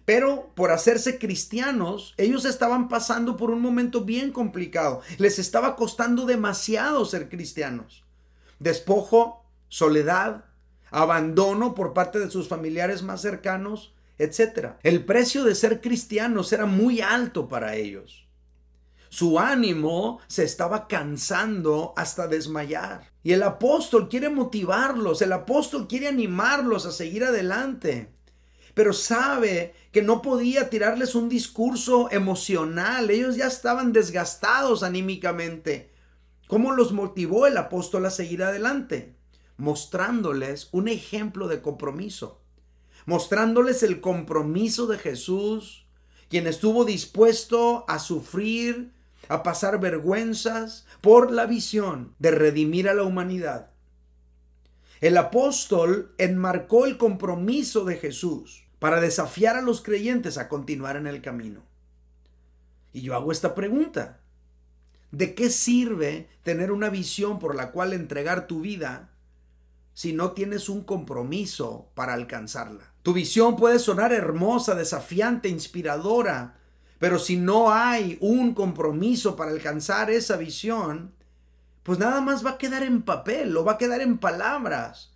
pero 0.06 0.52
por 0.56 0.72
hacerse 0.72 1.20
cristianos, 1.20 2.14
ellos 2.18 2.46
estaban 2.46 2.90
pasando 2.90 3.38
por 3.38 3.52
un 3.52 3.62
momento 3.62 4.02
bien 4.02 4.32
complicado. 4.32 5.02
Les 5.18 5.40
estaba 5.40 5.76
costando 5.76 6.26
demasiado 6.26 7.06
ser 7.06 7.30
cristianos. 7.30 8.04
Despojo, 8.60 9.46
soledad, 9.70 10.46
abandono 10.90 11.74
por 11.76 11.94
parte 11.94 12.20
de 12.20 12.30
sus 12.30 12.48
familiares 12.48 13.04
más 13.04 13.22
cercanos, 13.22 13.94
etc. 14.18 14.74
El 14.84 15.06
precio 15.06 15.44
de 15.44 15.56
ser 15.56 15.82
cristianos 15.82 16.52
era 16.52 16.66
muy 16.66 17.02
alto 17.02 17.48
para 17.48 17.76
ellos. 17.76 18.28
Su 19.10 19.40
ánimo 19.40 20.20
se 20.28 20.44
estaba 20.44 20.88
cansando 20.88 21.94
hasta 21.98 22.28
desmayar. 22.28 23.12
Y 23.24 23.34
el 23.34 23.44
apóstol 23.44 24.08
quiere 24.10 24.30
motivarlos, 24.30 25.22
el 25.22 25.34
apóstol 25.34 25.88
quiere 25.88 26.08
animarlos 26.08 26.86
a 26.86 26.92
seguir 26.92 27.26
adelante 27.26 28.10
pero 28.74 28.94
sabe 28.94 29.74
que 29.92 30.02
no 30.02 30.22
podía 30.22 30.70
tirarles 30.70 31.16
un 31.16 31.30
discurso 31.30 32.10
emocional. 32.12 33.10
Ellos 33.10 33.36
ya 33.36 33.48
estaban 33.48 33.94
desgastados 33.94 34.84
anímicamente. 34.84 35.92
¿Cómo 36.48 36.72
los 36.74 36.92
motivó 36.92 37.48
el 37.48 37.58
apóstol 37.58 38.06
a 38.06 38.10
seguir 38.10 38.44
adelante? 38.44 39.16
Mostrándoles 39.58 40.70
un 40.72 40.88
ejemplo 40.88 41.48
de 41.48 41.62
compromiso. 41.62 42.42
Mostrándoles 43.06 43.84
el 43.84 44.00
compromiso 44.00 44.88
de 44.88 44.98
Jesús, 44.98 45.86
quien 46.30 46.48
estuvo 46.48 46.86
dispuesto 46.86 47.86
a 47.88 48.00
sufrir, 48.00 48.94
a 49.28 49.44
pasar 49.44 49.80
vergüenzas 49.80 50.86
por 51.02 51.32
la 51.32 51.46
visión 51.46 52.16
de 52.20 52.32
redimir 52.32 52.90
a 52.90 52.94
la 52.94 53.04
humanidad. 53.04 53.71
El 55.02 55.18
apóstol 55.18 56.14
enmarcó 56.20 56.86
el 56.86 56.98
compromiso 56.98 57.86
de 57.86 57.98
Jesús 57.98 58.66
para 58.78 59.02
desafiar 59.02 59.56
a 59.56 59.64
los 59.64 59.82
creyentes 59.82 60.38
a 60.38 60.48
continuar 60.48 60.96
en 60.96 61.08
el 61.08 61.24
camino. 61.24 61.64
Y 62.94 63.02
yo 63.02 63.16
hago 63.16 63.32
esta 63.32 63.56
pregunta. 63.56 64.20
¿De 65.10 65.34
qué 65.34 65.50
sirve 65.50 66.30
tener 66.44 66.72
una 66.72 66.90
visión 66.90 67.40
por 67.40 67.56
la 67.56 67.72
cual 67.72 67.94
entregar 67.94 68.46
tu 68.46 68.62
vida 68.62 69.10
si 69.96 70.14
no 70.14 70.34
tienes 70.34 70.70
un 70.70 70.84
compromiso 70.84 71.90
para 71.96 72.14
alcanzarla? 72.14 72.94
Tu 73.02 73.12
visión 73.12 73.56
puede 73.56 73.80
sonar 73.80 74.14
hermosa, 74.14 74.76
desafiante, 74.76 75.50
inspiradora, 75.50 76.60
pero 77.00 77.18
si 77.18 77.38
no 77.38 77.72
hay 77.72 78.20
un 78.22 78.54
compromiso 78.54 79.36
para 79.36 79.50
alcanzar 79.50 80.12
esa 80.12 80.38
visión, 80.38 81.12
pues 81.84 82.00
nada 82.00 82.22
más 82.22 82.46
va 82.46 82.52
a 82.52 82.58
quedar 82.58 82.84
en 82.84 83.02
papel 83.02 83.56
o 83.58 83.64
va 83.64 83.74
a 83.74 83.78
quedar 83.78 84.02
en 84.02 84.18
palabras, 84.18 85.14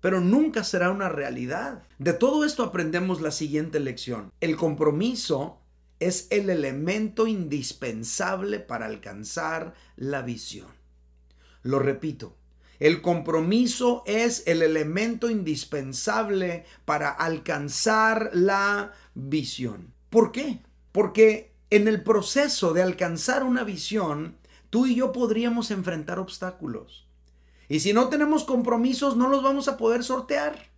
pero 0.00 0.20
nunca 0.20 0.64
será 0.64 0.90
una 0.90 1.08
realidad. 1.08 1.82
De 1.98 2.12
todo 2.12 2.44
esto 2.44 2.62
aprendemos 2.62 3.20
la 3.20 3.30
siguiente 3.30 3.80
lección. 3.80 4.32
El 4.40 4.56
compromiso 4.56 5.60
es 6.00 6.28
el 6.30 6.50
elemento 6.50 7.26
indispensable 7.26 8.60
para 8.60 8.86
alcanzar 8.86 9.74
la 9.96 10.22
visión. 10.22 10.68
Lo 11.62 11.78
repito, 11.80 12.36
el 12.78 13.02
compromiso 13.02 14.04
es 14.06 14.44
el 14.46 14.62
elemento 14.62 15.28
indispensable 15.28 16.64
para 16.84 17.10
alcanzar 17.10 18.30
la 18.32 18.92
visión. 19.14 19.92
¿Por 20.10 20.30
qué? 20.30 20.60
Porque 20.92 21.52
en 21.70 21.88
el 21.88 22.02
proceso 22.02 22.72
de 22.72 22.82
alcanzar 22.82 23.42
una 23.42 23.64
visión, 23.64 24.36
tú 24.70 24.86
y 24.86 24.94
yo 24.94 25.12
podríamos 25.12 25.70
enfrentar 25.70 26.18
obstáculos. 26.18 27.08
Y 27.68 27.80
si 27.80 27.92
no 27.92 28.08
tenemos 28.08 28.44
compromisos, 28.44 29.16
no 29.16 29.28
los 29.28 29.42
vamos 29.42 29.68
a 29.68 29.76
poder 29.76 30.02
sortear. 30.02 30.70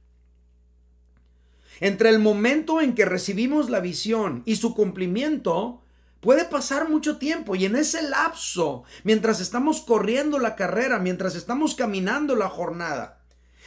Entre 1.80 2.10
el 2.10 2.18
momento 2.18 2.80
en 2.80 2.94
que 2.94 3.04
recibimos 3.04 3.70
la 3.70 3.80
visión 3.80 4.42
y 4.44 4.56
su 4.56 4.74
cumplimiento, 4.74 5.82
puede 6.20 6.44
pasar 6.44 6.88
mucho 6.88 7.16
tiempo 7.16 7.54
y 7.54 7.64
en 7.64 7.76
ese 7.76 8.02
lapso, 8.02 8.84
mientras 9.04 9.40
estamos 9.40 9.80
corriendo 9.80 10.38
la 10.38 10.56
carrera, 10.56 10.98
mientras 10.98 11.34
estamos 11.34 11.74
caminando 11.74 12.36
la 12.36 12.48
jornada, 12.48 13.20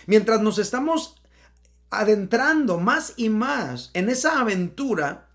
mientras 0.05 0.41
nos 0.41 0.59
estamos 0.59 1.21
adentrando 1.89 2.79
más 2.79 3.13
y 3.17 3.29
más 3.29 3.89
en 3.93 4.09
esa 4.09 4.39
aventura, 4.39 5.29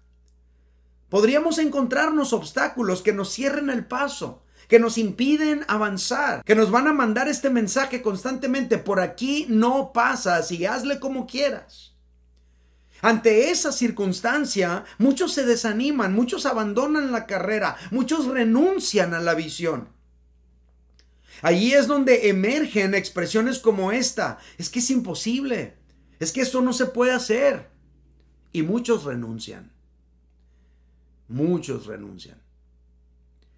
podríamos 1.08 1.58
encontrarnos 1.58 2.32
obstáculos 2.32 3.02
que 3.02 3.12
nos 3.12 3.32
cierren 3.32 3.70
el 3.70 3.86
paso, 3.86 4.42
que 4.68 4.78
nos 4.78 4.98
impiden 4.98 5.64
avanzar, 5.66 6.44
que 6.44 6.54
nos 6.54 6.70
van 6.70 6.86
a 6.86 6.92
mandar 6.92 7.26
este 7.26 7.50
mensaje 7.50 8.02
constantemente, 8.02 8.76
por 8.76 9.00
aquí 9.00 9.46
no 9.48 9.92
pasas 9.92 10.52
y 10.52 10.66
hazle 10.66 11.00
como 11.00 11.26
quieras. 11.26 11.96
Ante 13.00 13.50
esa 13.50 13.72
circunstancia, 13.72 14.84
muchos 14.98 15.32
se 15.32 15.46
desaniman, 15.46 16.12
muchos 16.12 16.46
abandonan 16.46 17.12
la 17.12 17.26
carrera, 17.26 17.76
muchos 17.90 18.26
renuncian 18.26 19.14
a 19.14 19.20
la 19.20 19.34
visión. 19.34 19.88
Allí 21.40 21.72
es 21.72 21.86
donde 21.86 22.28
emergen 22.28 22.94
expresiones 22.94 23.60
como 23.60 23.92
esta, 23.92 24.38
es 24.58 24.68
que 24.68 24.80
es 24.80 24.90
imposible, 24.90 25.76
es 26.18 26.32
que 26.32 26.40
esto 26.40 26.60
no 26.60 26.72
se 26.72 26.86
puede 26.86 27.12
hacer. 27.12 27.70
Y 28.50 28.62
muchos 28.62 29.04
renuncian, 29.04 29.72
muchos 31.28 31.86
renuncian, 31.86 32.42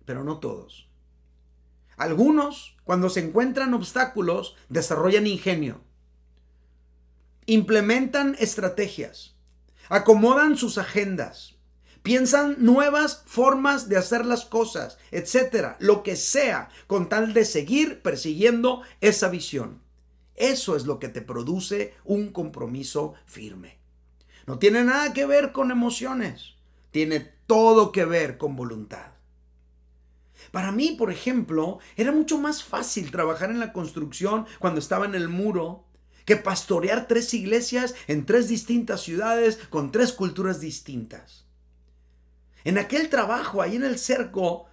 pero 0.05 0.23
no 0.23 0.39
todos. 0.39 0.90
Algunos, 2.01 2.79
cuando 2.85 3.11
se 3.11 3.21
encuentran 3.21 3.75
obstáculos, 3.75 4.57
desarrollan 4.71 5.27
ingenio, 5.27 5.83
implementan 7.45 8.37
estrategias, 8.39 9.37
acomodan 9.91 10.57
sus 10.57 10.79
agendas, 10.79 11.57
piensan 12.03 12.57
nuevas 12.59 13.23
formas 13.27 13.91
de 13.91 13.99
hacer 13.99 14.25
las 14.25 14.47
cosas, 14.47 14.97
etcétera, 15.11 15.77
lo 15.79 16.03
que 16.03 16.17
sea, 16.17 16.71
con 16.87 17.11
tal 17.11 17.35
de 17.35 17.45
seguir 17.45 18.01
persiguiendo 18.01 18.81
esa 19.03 19.29
visión. 19.29 19.83
Eso 20.37 20.77
es 20.77 20.87
lo 20.87 20.99
que 21.01 21.11
te 21.11 21.21
produce 21.21 21.93
un 22.05 22.33
compromiso 22.33 23.13
firme. 23.27 23.77
No 24.47 24.59
tiene 24.59 24.85
nada 24.85 25.13
que 25.13 25.27
ver 25.27 25.53
con 25.53 25.71
emociones, 25.71 26.55
tiene 26.93 27.21
todo 27.47 27.93
que 27.93 28.07
ver 28.07 28.39
con 28.39 28.57
voluntad. 28.57 29.20
Para 30.51 30.73
mí, 30.73 30.97
por 30.99 31.11
ejemplo, 31.11 31.79
era 31.97 32.13
mucho 32.13 32.39
más 32.39 32.65
fácil 32.65 33.11
trabajar 33.11 33.51
en 33.51 33.61
la 33.61 33.73
construcción 33.73 34.47
cuando 34.59 34.81
estaba 34.81 35.05
en 35.07 35.15
el 35.15 35.29
muro 35.29 35.85
que 36.25 36.37
pastorear 36.37 37.09
tres 37.09 37.33
iglesias 37.35 37.95
en 38.07 38.27
tres 38.27 38.49
distintas 38.49 39.03
ciudades 39.03 39.59
con 39.71 39.91
tres 39.91 40.13
culturas 40.13 40.61
distintas. 40.61 41.47
En 42.65 42.79
aquel 42.79 43.09
trabajo, 43.09 43.63
ahí 43.63 43.77
en 43.77 43.85
el 43.85 43.99
cerco, 43.99 44.67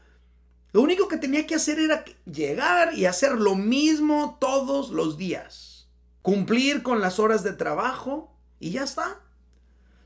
lo 0.74 0.82
único 0.82 1.08
que 1.08 1.18
tenía 1.18 1.48
que 1.48 1.56
hacer 1.56 1.80
era 1.80 2.04
llegar 2.26 2.94
y 2.94 3.06
hacer 3.06 3.34
lo 3.34 3.56
mismo 3.56 4.38
todos 4.40 4.90
los 4.90 5.18
días. 5.18 5.90
Cumplir 6.22 6.84
con 6.84 7.00
las 7.00 7.20
horas 7.20 7.44
de 7.44 7.54
trabajo 7.54 8.36
y 8.60 8.72
ya 8.72 8.84
está. 8.84 9.22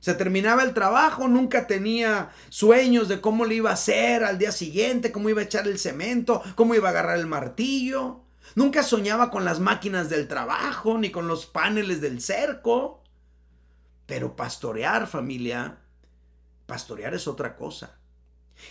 Se 0.01 0.15
terminaba 0.15 0.63
el 0.63 0.73
trabajo, 0.73 1.27
nunca 1.27 1.67
tenía 1.67 2.31
sueños 2.49 3.07
de 3.07 3.21
cómo 3.21 3.45
le 3.45 3.55
iba 3.55 3.69
a 3.69 3.73
hacer 3.73 4.23
al 4.23 4.39
día 4.39 4.51
siguiente, 4.51 5.11
cómo 5.11 5.29
iba 5.29 5.41
a 5.41 5.45
echar 5.45 5.67
el 5.67 5.77
cemento, 5.77 6.41
cómo 6.55 6.73
iba 6.73 6.87
a 6.87 6.91
agarrar 6.91 7.19
el 7.19 7.27
martillo. 7.27 8.21
Nunca 8.55 8.81
soñaba 8.81 9.29
con 9.29 9.45
las 9.45 9.59
máquinas 9.59 10.09
del 10.09 10.27
trabajo 10.27 10.97
ni 10.97 11.11
con 11.11 11.27
los 11.27 11.45
paneles 11.45 12.01
del 12.01 12.19
cerco. 12.19 13.03
Pero 14.07 14.35
pastorear, 14.35 15.05
familia, 15.05 15.77
pastorear 16.65 17.13
es 17.13 17.27
otra 17.27 17.55
cosa. 17.55 17.99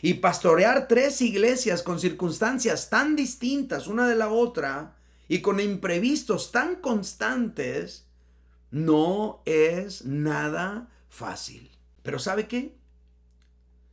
Y 0.03 0.15
pastorear 0.15 0.89
tres 0.89 1.23
iglesias 1.23 1.85
con 1.85 2.01
circunstancias 2.01 2.91
tan 2.91 3.15
distintas 3.15 3.87
una 3.87 4.09
de 4.09 4.17
la 4.17 4.31
otra 4.31 4.97
y 5.29 5.43
con 5.43 5.61
imprevistos 5.61 6.51
tan 6.51 6.75
constantes, 6.77 8.09
no 8.73 9.43
es 9.45 10.05
nada 10.05 10.89
fácil. 11.11 11.71
Pero 12.03 12.19
¿sabe 12.19 12.49
qué? 12.49 12.79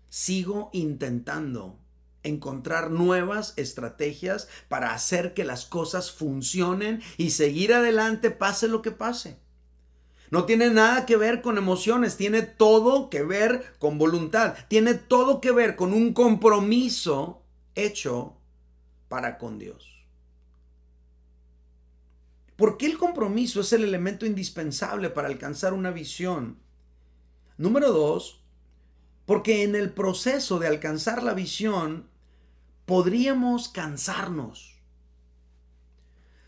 Sigo 0.08 0.70
intentando 0.72 1.78
encontrar 2.24 2.92
nuevas 2.92 3.54
estrategias 3.58 4.48
para 4.70 4.94
hacer 4.94 5.34
que 5.34 5.44
las 5.44 5.66
cosas 5.66 6.12
funcionen 6.12 7.02
y 7.18 7.32
seguir 7.32 7.74
adelante 7.74 8.32
pase 8.32 8.68
lo 8.70 8.82
que 8.82 8.92
pase. 8.92 9.40
No 10.30 10.46
tiene 10.46 10.70
nada 10.70 11.06
que 11.06 11.16
ver 11.16 11.42
con 11.42 11.58
emociones, 11.58 12.18
tiene 12.18 12.42
todo 12.42 13.10
que 13.10 13.24
ver 13.24 13.76
con 13.80 13.98
voluntad, 13.98 14.56
tiene 14.68 14.94
todo 14.94 15.40
que 15.40 15.52
ver 15.52 15.76
con 15.76 15.94
un 15.94 16.14
compromiso 16.14 17.44
hecho 17.76 18.38
para 19.08 19.38
con 19.38 19.58
Dios. 19.58 20.06
¿Por 22.58 22.78
qué 22.78 22.88
el 22.88 22.98
compromiso 22.98 23.62
es 23.62 23.72
el 23.72 23.84
elemento 23.84 24.26
indispensable 24.26 25.10
para 25.10 25.28
alcanzar 25.28 25.74
una 25.74 25.92
visión? 25.92 26.58
Número 27.58 27.92
dos, 27.92 28.42
porque 29.26 29.64
en 29.64 29.76
el 29.76 29.92
proceso 29.92 30.60
de 30.60 30.68
alcanzar 30.68 31.24
la 31.24 31.34
visión 31.34 32.08
podríamos 32.86 33.68
cansarnos. 33.68 34.76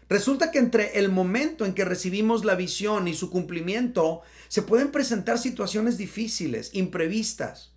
Resulta 0.08 0.50
que 0.50 0.60
entre 0.60 0.98
el 0.98 1.10
momento 1.10 1.66
en 1.66 1.74
que 1.74 1.86
recibimos 1.86 2.46
la 2.46 2.56
visión 2.56 3.08
y 3.08 3.13
su 3.13 3.30
cumplimiento, 3.30 4.22
se 4.48 4.63
pueden 4.63 4.92
presentar 4.92 5.38
situaciones 5.38 5.98
difíciles, 5.98 6.72
imprevistas, 6.74 7.74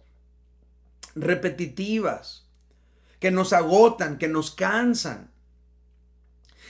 repetitivas, 1.15 2.47
que 3.19 3.31
nos 3.31 3.53
agotan, 3.53 4.19
que 4.19 4.29
nos 4.29 4.51
cansan. 4.51 5.31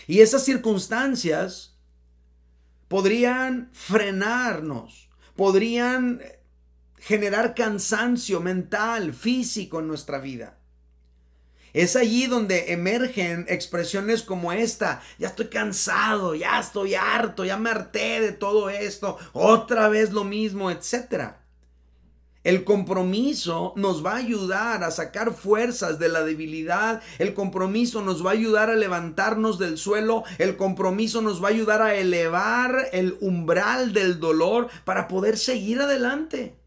Y 0.08 0.20
esas 0.20 0.44
circunstancias 0.44 1.76
podrían 2.88 3.70
frenarnos, 3.72 5.08
podrían 5.36 6.20
generar 7.02 7.56
cansancio 7.56 8.40
mental, 8.40 9.12
físico 9.12 9.80
en 9.80 9.88
nuestra 9.88 10.18
vida. 10.18 10.56
Es 11.72 11.96
allí 11.96 12.26
donde 12.26 12.72
emergen 12.72 13.44
expresiones 13.48 14.22
como 14.22 14.52
esta, 14.52 15.02
ya 15.18 15.28
estoy 15.28 15.46
cansado, 15.46 16.36
ya 16.36 16.60
estoy 16.60 16.94
harto, 16.94 17.44
ya 17.44 17.56
me 17.56 17.70
harté 17.70 18.20
de 18.20 18.32
todo 18.32 18.70
esto, 18.70 19.18
otra 19.32 19.88
vez 19.88 20.12
lo 20.12 20.22
mismo, 20.22 20.70
etc. 20.70 21.32
El 22.44 22.62
compromiso 22.62 23.72
nos 23.74 24.04
va 24.04 24.12
a 24.12 24.16
ayudar 24.18 24.84
a 24.84 24.90
sacar 24.92 25.34
fuerzas 25.34 25.98
de 25.98 26.08
la 26.08 26.22
debilidad, 26.22 27.02
el 27.18 27.34
compromiso 27.34 28.02
nos 28.02 28.24
va 28.24 28.30
a 28.30 28.34
ayudar 28.34 28.70
a 28.70 28.76
levantarnos 28.76 29.58
del 29.58 29.76
suelo, 29.76 30.22
el 30.38 30.56
compromiso 30.56 31.20
nos 31.20 31.42
va 31.42 31.48
a 31.48 31.52
ayudar 31.52 31.82
a 31.82 31.96
elevar 31.96 32.90
el 32.92 33.16
umbral 33.20 33.92
del 33.92 34.20
dolor 34.20 34.68
para 34.84 35.08
poder 35.08 35.36
seguir 35.36 35.80
adelante. 35.80 36.61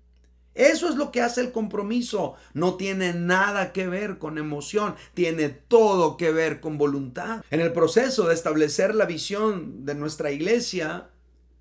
Eso 0.55 0.87
es 0.87 0.95
lo 0.95 1.11
que 1.11 1.21
hace 1.21 1.41
el 1.41 1.51
compromiso. 1.51 2.35
No 2.53 2.75
tiene 2.75 3.13
nada 3.13 3.73
que 3.73 3.87
ver 3.87 4.17
con 4.17 4.37
emoción, 4.37 4.95
tiene 5.13 5.49
todo 5.49 6.17
que 6.17 6.31
ver 6.31 6.61
con 6.61 6.77
voluntad. 6.77 7.43
En 7.51 7.59
el 7.59 7.73
proceso 7.73 8.27
de 8.27 8.33
establecer 8.33 8.95
la 8.95 9.05
visión 9.05 9.85
de 9.85 9.95
nuestra 9.95 10.31
iglesia, 10.31 11.09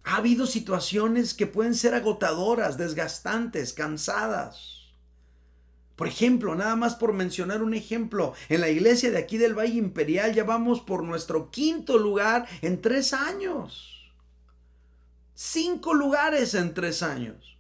ha 0.05 0.17
habido 0.17 0.47
situaciones 0.47 1.35
que 1.35 1.47
pueden 1.47 1.75
ser 1.75 1.95
agotadoras, 1.95 2.79
desgastantes, 2.79 3.73
cansadas. 3.73 4.85
Por 5.97 6.09
ejemplo, 6.09 6.55
nada 6.55 6.77
más 6.77 6.95
por 6.97 7.13
mencionar 7.13 7.63
un 7.63 7.75
ejemplo, 7.75 8.35
en 8.49 8.61
la 8.61 8.69
iglesia 8.69 9.11
de 9.11 9.19
aquí 9.19 9.39
del 9.39 9.59
Valle 9.59 9.79
Imperial 9.79 10.35
ya 10.35 10.45
vamos 10.45 10.81
por 10.81 11.05
nuestro 11.05 11.51
quinto 11.51 11.99
lugar 11.99 12.47
en 12.63 12.81
tres 12.81 13.13
años. 13.13 14.13
Cinco 15.35 15.95
lugares 15.95 16.55
en 16.55 16.75
tres 16.75 17.03
años. 17.03 17.54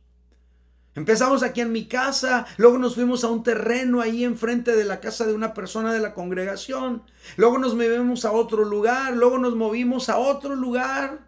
Empezamos 0.96 1.42
aquí 1.42 1.60
en 1.60 1.72
mi 1.72 1.86
casa, 1.86 2.46
luego 2.56 2.78
nos 2.78 2.94
fuimos 2.94 3.24
a 3.24 3.28
un 3.28 3.42
terreno 3.42 4.00
ahí 4.00 4.22
enfrente 4.22 4.76
de 4.76 4.84
la 4.84 5.00
casa 5.00 5.26
de 5.26 5.34
una 5.34 5.52
persona 5.52 5.92
de 5.92 5.98
la 5.98 6.14
congregación, 6.14 7.02
luego 7.36 7.58
nos 7.58 7.74
movimos 7.74 8.24
a 8.24 8.30
otro 8.30 8.64
lugar, 8.64 9.16
luego 9.16 9.38
nos 9.38 9.56
movimos 9.56 10.08
a 10.08 10.18
otro 10.18 10.54
lugar. 10.54 11.23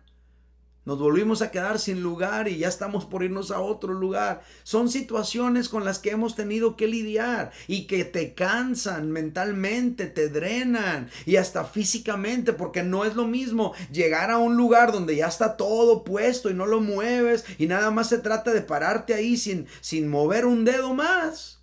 Nos 0.86 1.00
volvimos 1.00 1.42
a 1.42 1.50
quedar 1.50 1.80
sin 1.80 2.00
lugar 2.00 2.46
y 2.46 2.58
ya 2.58 2.68
estamos 2.68 3.04
por 3.04 3.24
irnos 3.24 3.50
a 3.50 3.58
otro 3.58 3.92
lugar. 3.92 4.42
Son 4.62 4.88
situaciones 4.88 5.68
con 5.68 5.84
las 5.84 5.98
que 5.98 6.10
hemos 6.10 6.36
tenido 6.36 6.76
que 6.76 6.86
lidiar 6.86 7.50
y 7.66 7.88
que 7.88 8.04
te 8.04 8.34
cansan 8.34 9.10
mentalmente, 9.10 10.06
te 10.06 10.28
drenan 10.28 11.10
y 11.26 11.36
hasta 11.36 11.64
físicamente, 11.64 12.52
porque 12.52 12.84
no 12.84 13.04
es 13.04 13.16
lo 13.16 13.26
mismo 13.26 13.74
llegar 13.90 14.30
a 14.30 14.38
un 14.38 14.56
lugar 14.56 14.92
donde 14.92 15.16
ya 15.16 15.26
está 15.26 15.56
todo 15.56 16.04
puesto 16.04 16.50
y 16.50 16.54
no 16.54 16.66
lo 16.66 16.80
mueves 16.80 17.44
y 17.58 17.66
nada 17.66 17.90
más 17.90 18.08
se 18.08 18.18
trata 18.18 18.52
de 18.52 18.62
pararte 18.62 19.12
ahí 19.12 19.36
sin, 19.36 19.66
sin 19.80 20.08
mover 20.08 20.46
un 20.46 20.64
dedo 20.64 20.94
más 20.94 21.58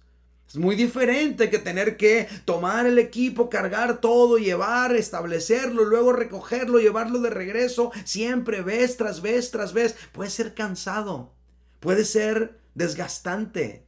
es 0.54 0.60
muy 0.60 0.76
diferente 0.76 1.50
que 1.50 1.58
tener 1.58 1.98
que 1.98 2.30
tomar 2.46 2.86
el 2.86 3.00
equipo, 3.00 3.50
cargar 3.50 4.00
todo, 4.02 4.38
llevar, 4.38 4.96
establecerlo, 4.96 5.84
luego 5.84 6.14
recogerlo, 6.14 6.78
llevarlo 6.78 7.18
de 7.22 7.32
regreso, 7.32 7.92
siempre 8.04 8.62
vez 8.62 8.96
tras 8.96 9.24
vez 9.24 9.50
tras 9.50 9.74
vez. 9.74 9.96
Puede 10.12 10.30
ser 10.30 10.54
cansado, 10.54 11.34
puede 11.80 12.06
ser 12.06 12.60
desgastante. 12.76 13.88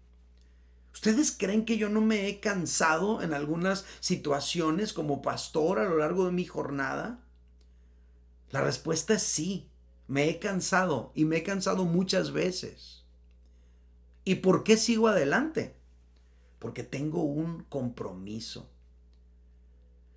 ¿Ustedes 0.91 1.31
creen 1.31 1.65
que 1.65 1.77
yo 1.77 1.87
no 1.87 2.01
me 2.01 2.27
he 2.27 2.39
cansado 2.39 3.21
en 3.21 3.35
algunas 3.35 3.85
situaciones 3.99 4.91
como 4.91 5.21
pastor 5.21 5.77
a 5.77 5.83
lo 5.83 5.99
largo 5.99 6.25
de 6.25 6.31
mi 6.31 6.45
jornada? 6.45 7.19
La 8.49 8.61
respuesta 8.61 9.13
es 9.13 9.21
sí, 9.21 9.69
me 10.07 10.29
he 10.29 10.39
cansado 10.39 11.11
y 11.13 11.25
me 11.25 11.37
he 11.37 11.43
cansado 11.43 11.85
muchas 11.85 12.31
veces. 12.31 13.03
¿Y 14.23 14.35
por 14.35 14.63
qué 14.63 14.77
sigo 14.77 15.09
adelante? 15.09 15.74
Porque 16.65 16.81
tengo 16.81 17.21
un 17.21 17.61
compromiso. 17.69 18.71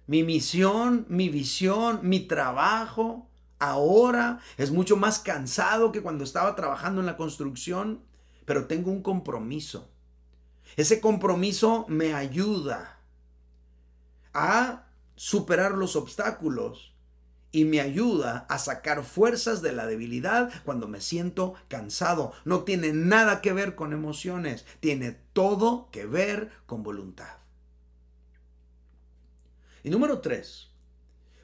Mi 0.07 0.23
misión, 0.23 1.05
mi 1.11 1.29
visión, 1.29 2.01
mi 2.05 2.21
trabajo 2.21 3.29
ahora 3.59 4.41
es 4.57 4.71
mucho 4.71 4.97
más 4.97 5.19
cansado 5.19 5.93
que 5.93 6.01
cuando 6.01 6.25
estaba 6.25 6.57
trabajando 6.57 7.01
en 7.01 7.07
la 7.07 7.19
construcción, 7.19 8.03
pero 8.47 8.67
tengo 8.67 8.91
un 8.91 9.03
compromiso. 9.03 9.91
Ese 10.79 11.03
compromiso 11.03 11.85
me 11.87 12.15
ayuda 12.15 12.99
a 14.33 14.87
superar 15.17 15.73
los 15.73 15.97
obstáculos 15.97 16.95
y 17.51 17.65
me 17.65 17.81
ayuda 17.81 18.47
a 18.49 18.59
sacar 18.59 19.05
fuerzas 19.05 19.63
de 19.63 19.73
la 19.73 19.87
debilidad 19.87 20.51
cuando 20.65 20.87
me 20.87 21.01
siento 21.01 21.55
cansado. 21.69 22.33
No 22.45 22.65
tiene 22.65 22.93
nada 22.93 23.41
que 23.41 23.53
ver 23.53 23.75
con 23.75 23.93
emociones, 23.93 24.67
tiene 24.81 25.13
todo 25.33 25.89
que 25.91 26.05
ver 26.07 26.51
con 26.67 26.83
voluntad. 26.83 27.39
Y 29.83 29.91
número 29.91 30.21
tres, 30.21 30.69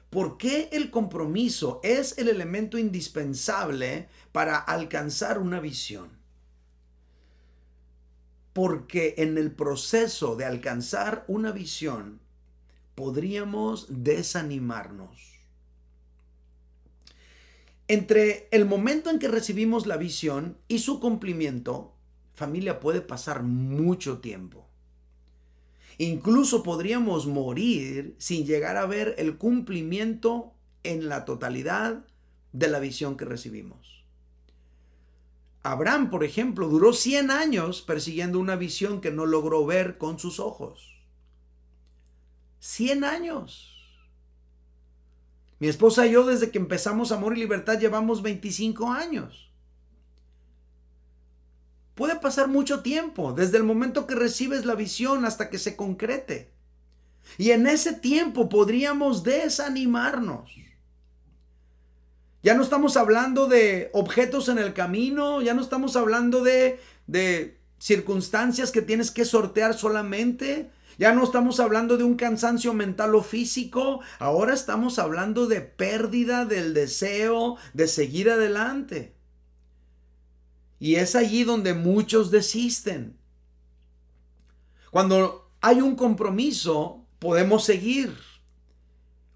¿por 0.09 0.37
qué 0.37 0.69
el 0.71 0.91
compromiso 0.91 1.79
es 1.83 2.17
el 2.17 2.29
elemento 2.29 2.77
indispensable 2.77 4.09
para 4.31 4.57
alcanzar 4.57 5.39
una 5.39 5.59
visión? 5.59 6.09
Porque 8.53 9.15
en 9.17 9.37
el 9.37 9.51
proceso 9.51 10.35
de 10.35 10.45
alcanzar 10.45 11.25
una 11.27 11.51
visión 11.51 12.21
podríamos 12.93 13.87
desanimarnos 13.89 15.34
Entre 17.87 18.47
el 18.51 18.65
momento 18.65 19.09
en 19.11 19.19
que 19.19 19.27
recibimos 19.27 19.85
la 19.85 19.97
visión 19.97 20.57
y 20.67 20.79
su 20.79 20.99
cumplimiento, 20.99 21.93
familia, 22.33 22.79
puede 22.79 23.01
pasar 23.01 23.43
mucho 23.43 24.19
tiempo. 24.19 24.67
Incluso 25.97 26.63
podríamos 26.63 27.27
morir 27.27 28.15
sin 28.17 28.45
llegar 28.45 28.77
a 28.77 28.85
ver 28.85 29.15
el 29.17 29.37
cumplimiento 29.37 30.53
en 30.83 31.07
la 31.07 31.25
totalidad 31.25 32.05
de 32.53 32.67
la 32.67 32.79
visión 32.79 33.17
que 33.17 33.25
recibimos. 33.25 34.03
Abraham, 35.61 36.09
por 36.09 36.23
ejemplo, 36.23 36.67
duró 36.67 36.93
100 36.93 37.31
años 37.31 37.81
persiguiendo 37.81 38.39
una 38.39 38.55
visión 38.55 39.01
que 39.01 39.11
no 39.11 39.25
logró 39.25 39.65
ver 39.65 39.97
con 39.97 40.19
sus 40.19 40.39
ojos. 40.39 41.01
100 42.59 43.03
años. 43.03 43.74
Mi 45.59 45.67
esposa 45.67 46.05
y 46.05 46.11
yo 46.11 46.25
desde 46.25 46.51
que 46.51 46.57
empezamos 46.57 47.11
Amor 47.11 47.37
y 47.37 47.39
Libertad 47.39 47.79
llevamos 47.79 48.21
25 48.21 48.91
años. 48.91 49.49
Puede 51.95 52.17
pasar 52.17 52.49
mucho 52.49 52.81
tiempo, 52.81 53.31
desde 53.31 53.57
el 53.57 53.63
momento 53.63 54.05
que 54.05 54.15
recibes 54.15 54.65
la 54.65 54.75
visión 54.75 55.23
hasta 55.23 55.49
que 55.49 55.57
se 55.57 55.77
concrete. 55.77 56.51
Y 57.37 57.51
en 57.51 57.67
ese 57.67 57.93
tiempo 57.93 58.49
podríamos 58.49 59.23
desanimarnos. 59.23 60.51
Ya 62.43 62.53
no 62.53 62.61
estamos 62.61 62.97
hablando 62.97 63.47
de 63.47 63.89
objetos 63.93 64.49
en 64.49 64.59
el 64.59 64.73
camino, 64.73 65.41
ya 65.41 65.53
no 65.53 65.61
estamos 65.61 65.95
hablando 65.95 66.43
de, 66.43 66.79
de 67.07 67.57
circunstancias 67.79 68.71
que 68.71 68.81
tienes 68.81 69.09
que 69.09 69.25
sortear 69.25 69.73
solamente, 69.73 70.69
ya 70.97 71.13
no 71.13 71.23
estamos 71.23 71.59
hablando 71.59 71.97
de 71.97 72.03
un 72.03 72.15
cansancio 72.15 72.73
mental 72.73 73.15
o 73.15 73.21
físico, 73.21 74.01
ahora 74.19 74.53
estamos 74.53 74.99
hablando 74.99 75.47
de 75.47 75.61
pérdida 75.61 76.45
del 76.45 76.73
deseo 76.73 77.57
de 77.73 77.87
seguir 77.87 78.29
adelante. 78.29 79.15
Y 80.79 80.95
es 80.95 81.15
allí 81.15 81.43
donde 81.43 81.73
muchos 81.73 82.31
desisten. 82.31 83.17
Cuando 84.91 85.51
hay 85.61 85.81
un 85.81 85.95
compromiso, 85.95 87.05
podemos 87.19 87.63
seguir. 87.63 88.15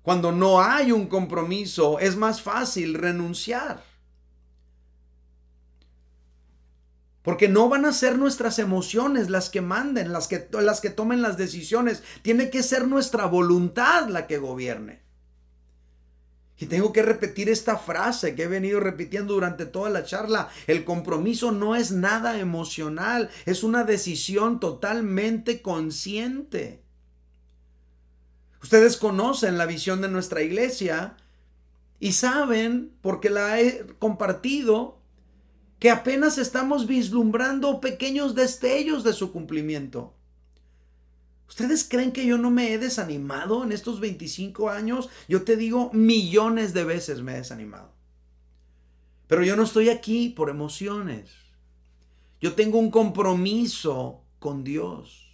Cuando 0.01 0.31
no 0.31 0.61
hay 0.61 0.91
un 0.91 1.07
compromiso, 1.07 1.99
es 1.99 2.15
más 2.15 2.41
fácil 2.41 2.93
renunciar. 2.93 3.88
Porque 7.21 7.49
no 7.49 7.67
van 7.69 7.85
a 7.85 7.93
ser 7.93 8.17
nuestras 8.17 8.59
emociones 8.59 9.29
las 9.29 9.49
que 9.49 9.61
manden, 9.61 10.13
las 10.13 10.27
que, 10.27 10.47
las 10.51 10.81
que 10.81 10.89
tomen 10.89 11.21
las 11.21 11.37
decisiones. 11.37 12.01
Tiene 12.21 12.49
que 12.49 12.63
ser 12.63 12.87
nuestra 12.87 13.25
voluntad 13.25 14.07
la 14.07 14.25
que 14.25 14.37
gobierne. 14.37 15.01
Y 16.57 16.65
tengo 16.65 16.91
que 16.91 17.01
repetir 17.01 17.49
esta 17.49 17.77
frase 17.77 18.35
que 18.35 18.43
he 18.43 18.47
venido 18.47 18.81
repitiendo 18.81 19.33
durante 19.33 19.65
toda 19.65 19.89
la 19.89 20.03
charla. 20.03 20.49
El 20.67 20.83
compromiso 20.83 21.53
no 21.53 21.75
es 21.75 21.91
nada 21.91 22.37
emocional, 22.37 23.29
es 23.45 23.63
una 23.63 23.85
decisión 23.85 24.59
totalmente 24.59 25.61
consciente. 25.61 26.83
Ustedes 28.61 28.97
conocen 28.97 29.57
la 29.57 29.65
visión 29.65 30.01
de 30.01 30.09
nuestra 30.09 30.41
iglesia 30.41 31.15
y 32.01 32.11
saben, 32.11 32.91
porque 33.01 33.29
la 33.29 33.61
he 33.61 33.85
compartido, 33.97 34.98
que 35.79 35.89
apenas 35.89 36.37
estamos 36.37 36.87
vislumbrando 36.87 37.79
pequeños 37.79 38.35
destellos 38.35 39.03
de 39.03 39.13
su 39.13 39.31
cumplimiento. 39.31 40.13
¿Ustedes 41.47 41.83
creen 41.83 42.11
que 42.11 42.25
yo 42.25 42.37
no 42.37 42.51
me 42.51 42.73
he 42.73 42.77
desanimado 42.77 43.63
en 43.63 43.71
estos 43.71 43.99
25 43.99 44.69
años? 44.69 45.09
Yo 45.27 45.43
te 45.43 45.55
digo, 45.55 45.89
millones 45.93 46.73
de 46.73 46.83
veces 46.83 47.21
me 47.21 47.33
he 47.33 47.37
desanimado. 47.37 47.91
Pero 49.27 49.43
yo 49.43 49.55
no 49.55 49.63
estoy 49.63 49.89
aquí 49.89 50.29
por 50.29 50.49
emociones. 50.49 51.31
Yo 52.41 52.53
tengo 52.53 52.77
un 52.77 52.91
compromiso 52.91 54.21
con 54.39 54.63
Dios. 54.63 55.27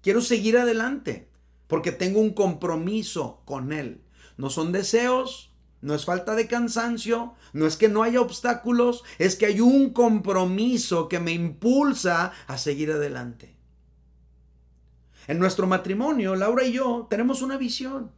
Quiero 0.00 0.20
seguir 0.20 0.56
adelante 0.56 1.28
porque 1.66 1.92
tengo 1.92 2.20
un 2.20 2.32
compromiso 2.32 3.42
con 3.44 3.72
Él. 3.72 4.02
No 4.36 4.48
son 4.48 4.72
deseos, 4.72 5.47
no 5.80 5.94
es 5.94 6.04
falta 6.04 6.34
de 6.34 6.48
cansancio, 6.48 7.34
no 7.52 7.66
es 7.66 7.76
que 7.76 7.88
no 7.88 8.02
haya 8.02 8.20
obstáculos, 8.20 9.04
es 9.18 9.36
que 9.36 9.46
hay 9.46 9.60
un 9.60 9.92
compromiso 9.92 11.08
que 11.08 11.20
me 11.20 11.32
impulsa 11.32 12.32
a 12.46 12.58
seguir 12.58 12.90
adelante. 12.90 13.56
En 15.28 15.38
nuestro 15.38 15.66
matrimonio, 15.66 16.34
Laura 16.34 16.64
y 16.64 16.72
yo 16.72 17.06
tenemos 17.08 17.42
una 17.42 17.56
visión. 17.56 18.10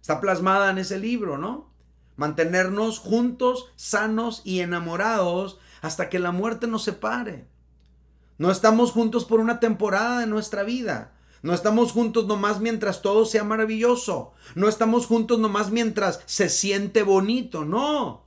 Está 0.00 0.20
plasmada 0.20 0.70
en 0.70 0.78
ese 0.78 0.98
libro, 0.98 1.38
¿no? 1.38 1.72
Mantenernos 2.16 2.98
juntos, 2.98 3.72
sanos 3.76 4.42
y 4.44 4.60
enamorados 4.60 5.58
hasta 5.80 6.08
que 6.08 6.18
la 6.18 6.30
muerte 6.30 6.66
nos 6.66 6.84
separe. 6.84 7.48
No 8.36 8.50
estamos 8.50 8.92
juntos 8.92 9.24
por 9.24 9.40
una 9.40 9.60
temporada 9.60 10.20
de 10.20 10.26
nuestra 10.26 10.62
vida. 10.62 11.12
No 11.42 11.54
estamos 11.54 11.92
juntos 11.92 12.26
nomás 12.26 12.60
mientras 12.60 13.00
todo 13.00 13.24
sea 13.24 13.44
maravilloso. 13.44 14.32
No 14.54 14.68
estamos 14.68 15.06
juntos 15.06 15.38
nomás 15.38 15.70
mientras 15.70 16.20
se 16.26 16.48
siente 16.48 17.02
bonito. 17.02 17.64
No. 17.64 18.26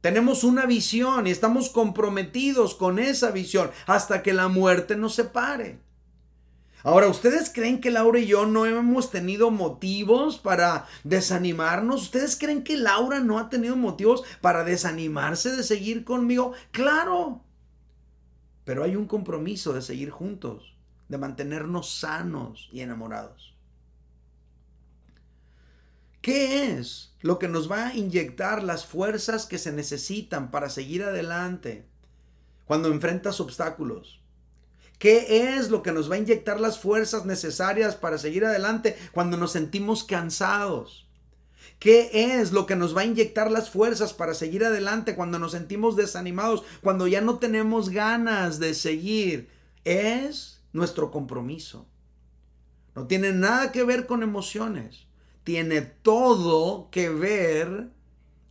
Tenemos 0.00 0.44
una 0.44 0.66
visión 0.66 1.26
y 1.26 1.30
estamos 1.30 1.70
comprometidos 1.70 2.74
con 2.74 2.98
esa 2.98 3.30
visión 3.30 3.70
hasta 3.86 4.22
que 4.22 4.32
la 4.32 4.48
muerte 4.48 4.96
nos 4.96 5.14
separe. 5.14 5.80
Ahora, 6.84 7.08
¿ustedes 7.08 7.50
creen 7.52 7.80
que 7.80 7.90
Laura 7.90 8.20
y 8.20 8.26
yo 8.26 8.46
no 8.46 8.64
hemos 8.64 9.10
tenido 9.10 9.50
motivos 9.50 10.38
para 10.38 10.86
desanimarnos? 11.02 12.02
¿Ustedes 12.02 12.36
creen 12.36 12.62
que 12.62 12.76
Laura 12.76 13.18
no 13.18 13.38
ha 13.38 13.48
tenido 13.48 13.74
motivos 13.74 14.22
para 14.40 14.62
desanimarse 14.62 15.54
de 15.56 15.64
seguir 15.64 16.04
conmigo? 16.04 16.52
Claro. 16.70 17.42
Pero 18.64 18.84
hay 18.84 18.94
un 18.94 19.06
compromiso 19.06 19.72
de 19.72 19.82
seguir 19.82 20.10
juntos 20.10 20.77
de 21.08 21.18
mantenernos 21.18 21.90
sanos 22.00 22.68
y 22.72 22.80
enamorados. 22.80 23.54
¿Qué 26.20 26.72
es 26.72 27.14
lo 27.20 27.38
que 27.38 27.48
nos 27.48 27.70
va 27.70 27.88
a 27.88 27.94
inyectar 27.94 28.62
las 28.62 28.84
fuerzas 28.84 29.46
que 29.46 29.58
se 29.58 29.72
necesitan 29.72 30.50
para 30.50 30.68
seguir 30.68 31.02
adelante 31.02 31.86
cuando 32.66 32.88
enfrentas 32.88 33.40
obstáculos? 33.40 34.20
¿Qué 34.98 35.54
es 35.54 35.70
lo 35.70 35.82
que 35.82 35.92
nos 35.92 36.10
va 36.10 36.16
a 36.16 36.18
inyectar 36.18 36.60
las 36.60 36.80
fuerzas 36.80 37.24
necesarias 37.24 37.94
para 37.94 38.18
seguir 38.18 38.44
adelante 38.44 38.96
cuando 39.12 39.36
nos 39.36 39.52
sentimos 39.52 40.02
cansados? 40.02 41.06
¿Qué 41.78 42.10
es 42.12 42.50
lo 42.50 42.66
que 42.66 42.74
nos 42.74 42.96
va 42.96 43.02
a 43.02 43.06
inyectar 43.06 43.50
las 43.52 43.70
fuerzas 43.70 44.12
para 44.12 44.34
seguir 44.34 44.64
adelante 44.64 45.14
cuando 45.14 45.38
nos 45.38 45.52
sentimos 45.52 45.94
desanimados, 45.94 46.64
cuando 46.82 47.06
ya 47.06 47.20
no 47.20 47.38
tenemos 47.38 47.90
ganas 47.90 48.58
de 48.58 48.74
seguir? 48.74 49.48
Es 49.84 50.57
nuestro 50.78 51.10
compromiso. 51.10 51.86
No 52.94 53.06
tiene 53.06 53.32
nada 53.32 53.70
que 53.70 53.84
ver 53.84 54.06
con 54.06 54.22
emociones. 54.22 55.06
Tiene 55.44 55.82
todo 55.82 56.88
que 56.90 57.10
ver 57.10 57.92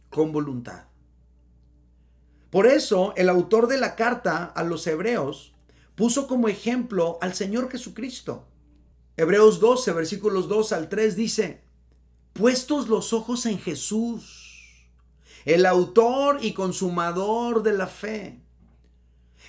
con 0.10 0.32
voluntad. 0.32 0.86
Por 2.50 2.66
eso 2.66 3.13
el 3.18 3.30
autor 3.30 3.68
de 3.68 3.78
la 3.78 3.96
carta 3.96 4.46
a 4.46 4.63
los 4.63 4.88
hebreos 4.88 5.54
puso 5.96 6.28
como 6.28 6.48
ejemplo 6.48 7.18
al 7.22 7.34
Señor 7.34 7.70
Jesucristo. 7.70 8.48
Hebreos 9.18 9.60
12, 9.60 9.92
versículos 9.94 10.48
2 10.48 10.72
al 10.74 10.90
3 10.90 11.16
dice, 11.16 11.63
puestos 12.34 12.88
los 12.88 13.13
ojos 13.13 13.46
en 13.48 13.60
Jesús, 13.60 14.80
el 15.44 15.66
autor 15.66 16.38
y 16.42 16.54
consumador 16.54 17.63
de 17.63 17.74
la 17.74 17.88
fe 17.88 18.47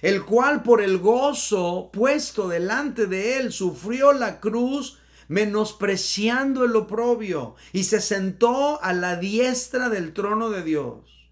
el 0.02 0.24
cual 0.24 0.62
por 0.62 0.80
el 0.80 0.98
gozo 0.98 1.90
puesto 1.92 2.48
delante 2.48 3.06
de 3.06 3.38
él 3.38 3.52
sufrió 3.52 4.12
la 4.12 4.40
cruz, 4.40 4.98
menospreciando 5.28 6.64
el 6.64 6.74
oprobio, 6.76 7.56
y 7.72 7.84
se 7.84 8.00
sentó 8.00 8.82
a 8.82 8.92
la 8.92 9.16
diestra 9.16 9.88
del 9.88 10.12
trono 10.12 10.50
de 10.50 10.62
Dios. 10.62 11.30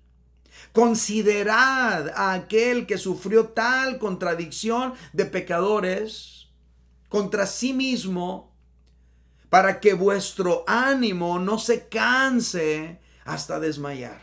Considerad 0.73 2.11
a 2.11 2.35
aquel 2.35 2.87
que 2.87 2.99
sufrió 2.99 3.49
tal 3.49 3.99
contradicción 3.99 4.95
de 5.13 5.25
pecadores 5.25 6.49
contra 7.09 7.47
sí 7.47 7.73
mismo, 7.73 8.55
para 9.49 9.81
que 9.81 9.95
vuestro 9.95 10.65
ánimo 10.67 11.39
no 11.39 11.59
se 11.59 11.89
canse 11.89 13.01
hasta 13.25 13.61
desmayar. 13.61 14.21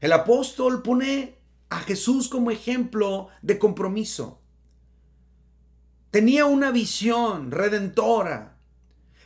El 0.00 0.12
apóstol 0.12 0.82
pone 0.82 1.38
a 1.74 1.80
Jesús 1.80 2.28
como 2.28 2.52
ejemplo 2.52 3.28
de 3.42 3.58
compromiso. 3.58 4.40
Tenía 6.12 6.46
una 6.46 6.70
visión 6.70 7.50
redentora, 7.50 8.58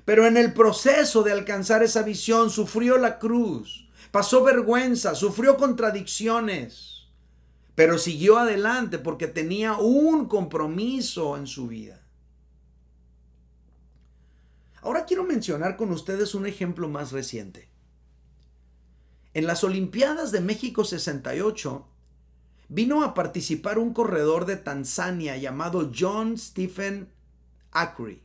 pero 0.06 0.26
en 0.26 0.38
el 0.38 0.54
proceso 0.54 1.22
de 1.22 1.32
alcanzar 1.32 1.82
esa 1.82 2.02
visión 2.02 2.48
sufrió 2.48 2.96
la 2.96 3.18
cruz, 3.18 3.90
pasó 4.10 4.42
vergüenza, 4.42 5.14
sufrió 5.14 5.58
contradicciones, 5.58 7.08
pero 7.74 7.98
siguió 7.98 8.38
adelante 8.38 8.98
porque 8.98 9.26
tenía 9.26 9.74
un 9.74 10.26
compromiso 10.26 11.36
en 11.36 11.46
su 11.46 11.68
vida. 11.68 12.02
Ahora 14.80 15.04
quiero 15.04 15.24
mencionar 15.24 15.76
con 15.76 15.92
ustedes 15.92 16.34
un 16.34 16.46
ejemplo 16.46 16.88
más 16.88 17.12
reciente. 17.12 17.68
En 19.34 19.46
las 19.46 19.62
Olimpiadas 19.64 20.32
de 20.32 20.40
México 20.40 20.82
68 20.84 21.86
vino 22.68 23.02
a 23.02 23.14
participar 23.14 23.78
un 23.78 23.92
corredor 23.92 24.44
de 24.44 24.56
Tanzania 24.56 25.36
llamado 25.36 25.90
John 25.96 26.36
Stephen 26.38 27.08
Acri. 27.72 28.22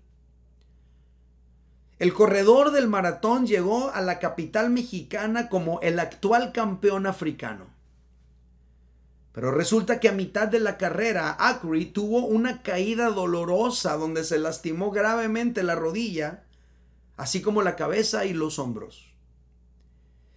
El 1.99 2.13
corredor 2.13 2.71
del 2.71 2.89
maratón 2.89 3.47
llegó 3.47 3.91
a 3.91 4.01
la 4.01 4.19
capital 4.19 4.69
mexicana 4.69 5.47
como 5.47 5.79
el 5.81 5.99
actual 5.99 6.51
campeón 6.51 7.07
africano. 7.07 7.67
Pero 9.31 9.51
resulta 9.51 9.99
que 9.99 10.09
a 10.09 10.13
mitad 10.13 10.47
de 10.47 10.59
la 10.59 10.77
carrera, 10.77 11.35
Acri 11.39 11.85
tuvo 11.85 12.25
una 12.25 12.61
caída 12.61 13.09
dolorosa 13.09 13.95
donde 13.95 14.23
se 14.23 14.37
lastimó 14.37 14.91
gravemente 14.91 15.63
la 15.63 15.75
rodilla, 15.75 16.43
así 17.15 17.41
como 17.41 17.61
la 17.61 17.75
cabeza 17.75 18.25
y 18.25 18.33
los 18.33 18.59
hombros. 18.59 19.12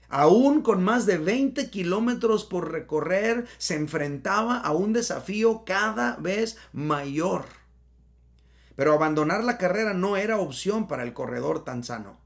Aún 0.09 0.63
con 0.63 0.85
más 0.85 1.07
de 1.07 1.19
20 1.19 1.71
kilómetros 1.71 2.45
por 2.45 2.71
recorrer, 2.71 3.47
se 3.59 3.75
enfrentaba 3.75 4.59
a 4.59 4.73
un 4.73 4.93
desafío 4.93 5.65
cada 5.65 6.17
vez 6.17 6.57
mayor. 6.73 7.45
Pero 8.77 8.93
abandonar 8.93 9.43
la 9.43 9.59
carrera 9.59 9.95
no 9.95 10.17
era 10.17 10.39
opción 10.39 10.87
para 10.87 11.03
el 11.03 11.13
corredor 11.13 11.65
tan 11.65 11.83
sano. 11.83 12.21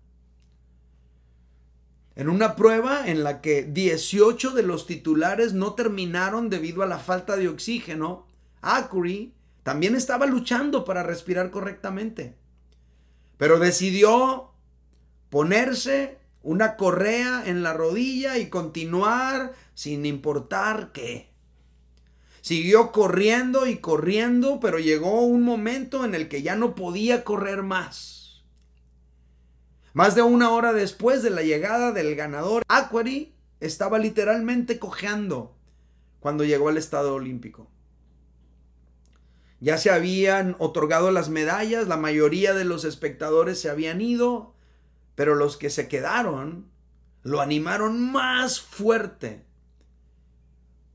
En 2.16 2.28
una 2.28 2.54
prueba 2.54 3.08
en 3.08 3.24
la 3.24 3.40
que 3.40 3.62
18 3.62 4.50
de 4.50 4.62
los 4.62 4.86
titulares 4.86 5.54
no 5.54 5.74
terminaron 5.74 6.50
debido 6.50 6.82
a 6.82 6.86
la 6.86 6.98
falta 6.98 7.36
de 7.36 7.48
oxígeno, 7.48 8.26
Acuri 8.60 9.32
también 9.62 9.94
estaba 9.94 10.26
luchando 10.26 10.84
para 10.84 11.02
respirar 11.02 11.50
correctamente. 11.50 12.36
Pero 13.38 13.58
decidió 13.58 14.50
ponerse 15.30 16.19
una 16.42 16.76
correa 16.76 17.42
en 17.46 17.62
la 17.62 17.72
rodilla 17.72 18.38
y 18.38 18.48
continuar 18.48 19.52
sin 19.74 20.06
importar 20.06 20.92
qué. 20.92 21.30
Siguió 22.40 22.90
corriendo 22.92 23.66
y 23.66 23.78
corriendo, 23.78 24.60
pero 24.60 24.78
llegó 24.78 25.20
un 25.22 25.42
momento 25.42 26.04
en 26.04 26.14
el 26.14 26.28
que 26.28 26.42
ya 26.42 26.56
no 26.56 26.74
podía 26.74 27.22
correr 27.24 27.62
más. 27.62 28.42
Más 29.92 30.14
de 30.14 30.22
una 30.22 30.50
hora 30.50 30.72
después 30.72 31.22
de 31.22 31.30
la 31.30 31.42
llegada 31.42 31.92
del 31.92 32.14
ganador, 32.14 32.62
Aquari 32.68 33.34
estaba 33.58 33.98
literalmente 33.98 34.78
cojeando 34.78 35.56
cuando 36.20 36.44
llegó 36.44 36.68
al 36.68 36.76
estado 36.76 37.14
olímpico. 37.14 37.68
Ya 39.60 39.76
se 39.76 39.90
habían 39.90 40.56
otorgado 40.58 41.10
las 41.10 41.28
medallas, 41.28 41.86
la 41.86 41.98
mayoría 41.98 42.54
de 42.54 42.64
los 42.64 42.84
espectadores 42.84 43.60
se 43.60 43.68
habían 43.68 44.00
ido, 44.00 44.54
pero 45.20 45.34
los 45.34 45.58
que 45.58 45.68
se 45.68 45.86
quedaron 45.86 46.70
lo 47.24 47.42
animaron 47.42 48.10
más 48.10 48.58
fuerte 48.58 49.44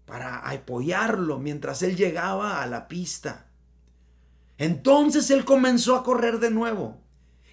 para 0.05 0.49
apoyarlo 0.49 1.37
mientras 1.37 1.83
él 1.83 1.95
llegaba 1.95 2.63
a 2.63 2.65
la 2.65 2.87
pista. 2.87 3.51
Entonces 4.57 5.29
él 5.29 5.45
comenzó 5.45 5.95
a 5.95 6.03
correr 6.03 6.39
de 6.39 6.49
nuevo. 6.49 7.03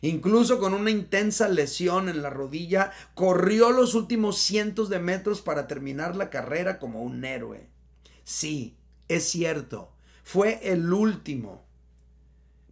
Incluso 0.00 0.58
con 0.58 0.72
una 0.72 0.90
intensa 0.90 1.46
lesión 1.46 2.08
en 2.08 2.22
la 2.22 2.30
rodilla, 2.30 2.92
corrió 3.12 3.70
los 3.70 3.94
últimos 3.94 4.38
cientos 4.38 4.88
de 4.88 4.98
metros 4.98 5.42
para 5.42 5.66
terminar 5.66 6.16
la 6.16 6.30
carrera 6.30 6.78
como 6.78 7.02
un 7.02 7.22
héroe. 7.26 7.68
Sí, 8.24 8.78
es 9.08 9.28
cierto, 9.28 9.92
fue 10.24 10.58
el 10.72 10.90
último 10.90 11.61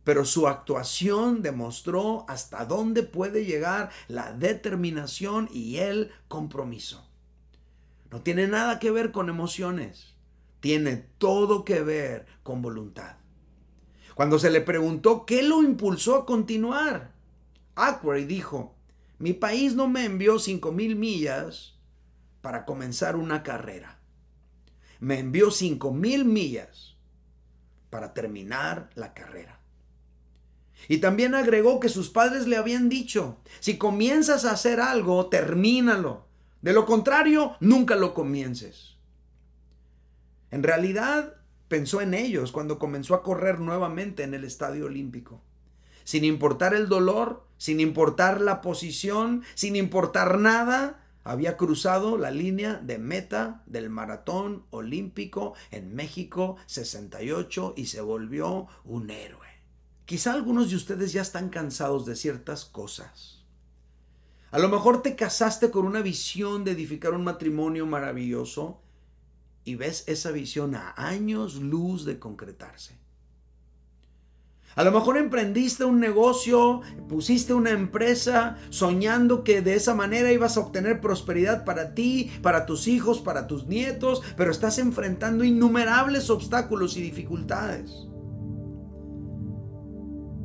pero 0.04 0.24
su 0.24 0.48
actuación 0.48 1.42
demostró 1.42 2.24
hasta 2.28 2.64
dónde 2.64 3.02
puede 3.02 3.44
llegar 3.44 3.90
la 4.08 4.32
determinación 4.32 5.48
y 5.52 5.76
el 5.76 6.10
compromiso. 6.28 7.06
No 8.10 8.22
tiene 8.22 8.48
nada 8.48 8.78
que 8.78 8.90
ver 8.90 9.12
con 9.12 9.28
emociones, 9.28 10.14
tiene 10.60 10.96
todo 11.18 11.64
que 11.64 11.82
ver 11.82 12.26
con 12.42 12.62
voluntad. 12.62 13.16
Cuando 14.14 14.38
se 14.38 14.50
le 14.50 14.60
preguntó 14.60 15.24
qué 15.24 15.42
lo 15.42 15.62
impulsó 15.62 16.16
a 16.16 16.26
continuar, 16.26 17.12
Aquary 17.76 18.24
dijo, 18.24 18.74
mi 19.18 19.32
país 19.32 19.74
no 19.74 19.86
me 19.86 20.04
envió 20.04 20.38
cinco 20.38 20.72
mil 20.72 20.96
millas 20.96 21.78
para 22.40 22.64
comenzar 22.64 23.16
una 23.16 23.42
carrera. 23.42 24.00
Me 24.98 25.18
envió 25.18 25.50
cinco 25.50 25.92
mil 25.92 26.24
millas 26.24 26.96
para 27.90 28.12
terminar 28.12 28.90
la 28.94 29.14
carrera. 29.14 29.59
Y 30.88 30.98
también 30.98 31.34
agregó 31.34 31.80
que 31.80 31.88
sus 31.88 32.10
padres 32.10 32.46
le 32.46 32.56
habían 32.56 32.88
dicho, 32.88 33.38
si 33.60 33.78
comienzas 33.78 34.44
a 34.44 34.52
hacer 34.52 34.80
algo, 34.80 35.26
termínalo. 35.26 36.26
De 36.62 36.72
lo 36.72 36.86
contrario, 36.86 37.56
nunca 37.60 37.96
lo 37.96 38.12
comiences. 38.12 38.96
En 40.50 40.62
realidad, 40.62 41.36
pensó 41.68 42.00
en 42.00 42.14
ellos 42.14 42.52
cuando 42.52 42.78
comenzó 42.78 43.14
a 43.14 43.22
correr 43.22 43.60
nuevamente 43.60 44.24
en 44.24 44.34
el 44.34 44.44
Estadio 44.44 44.86
Olímpico. 44.86 45.40
Sin 46.04 46.24
importar 46.24 46.74
el 46.74 46.88
dolor, 46.88 47.44
sin 47.56 47.78
importar 47.78 48.40
la 48.40 48.60
posición, 48.60 49.44
sin 49.54 49.76
importar 49.76 50.38
nada, 50.38 51.04
había 51.22 51.56
cruzado 51.56 52.18
la 52.18 52.30
línea 52.30 52.74
de 52.74 52.98
meta 52.98 53.62
del 53.66 53.90
maratón 53.90 54.64
olímpico 54.70 55.54
en 55.70 55.94
México 55.94 56.56
68 56.66 57.74
y 57.76 57.86
se 57.86 58.00
volvió 58.00 58.66
un 58.84 59.10
héroe. 59.10 59.46
Quizá 60.10 60.32
algunos 60.32 60.70
de 60.70 60.74
ustedes 60.74 61.12
ya 61.12 61.22
están 61.22 61.50
cansados 61.50 62.04
de 62.04 62.16
ciertas 62.16 62.64
cosas. 62.64 63.44
A 64.50 64.58
lo 64.58 64.68
mejor 64.68 65.02
te 65.02 65.14
casaste 65.14 65.70
con 65.70 65.86
una 65.86 66.02
visión 66.02 66.64
de 66.64 66.72
edificar 66.72 67.14
un 67.14 67.22
matrimonio 67.22 67.86
maravilloso 67.86 68.80
y 69.64 69.76
ves 69.76 70.02
esa 70.08 70.32
visión 70.32 70.74
a 70.74 70.94
años 70.96 71.54
luz 71.54 72.04
de 72.04 72.18
concretarse. 72.18 72.98
A 74.74 74.82
lo 74.82 74.90
mejor 74.90 75.16
emprendiste 75.16 75.84
un 75.84 76.00
negocio, 76.00 76.80
pusiste 77.08 77.54
una 77.54 77.70
empresa 77.70 78.56
soñando 78.70 79.44
que 79.44 79.62
de 79.62 79.76
esa 79.76 79.94
manera 79.94 80.32
ibas 80.32 80.56
a 80.56 80.60
obtener 80.62 81.00
prosperidad 81.00 81.64
para 81.64 81.94
ti, 81.94 82.32
para 82.42 82.66
tus 82.66 82.88
hijos, 82.88 83.20
para 83.20 83.46
tus 83.46 83.68
nietos, 83.68 84.22
pero 84.36 84.50
estás 84.50 84.80
enfrentando 84.80 85.44
innumerables 85.44 86.30
obstáculos 86.30 86.96
y 86.96 87.00
dificultades. 87.00 88.10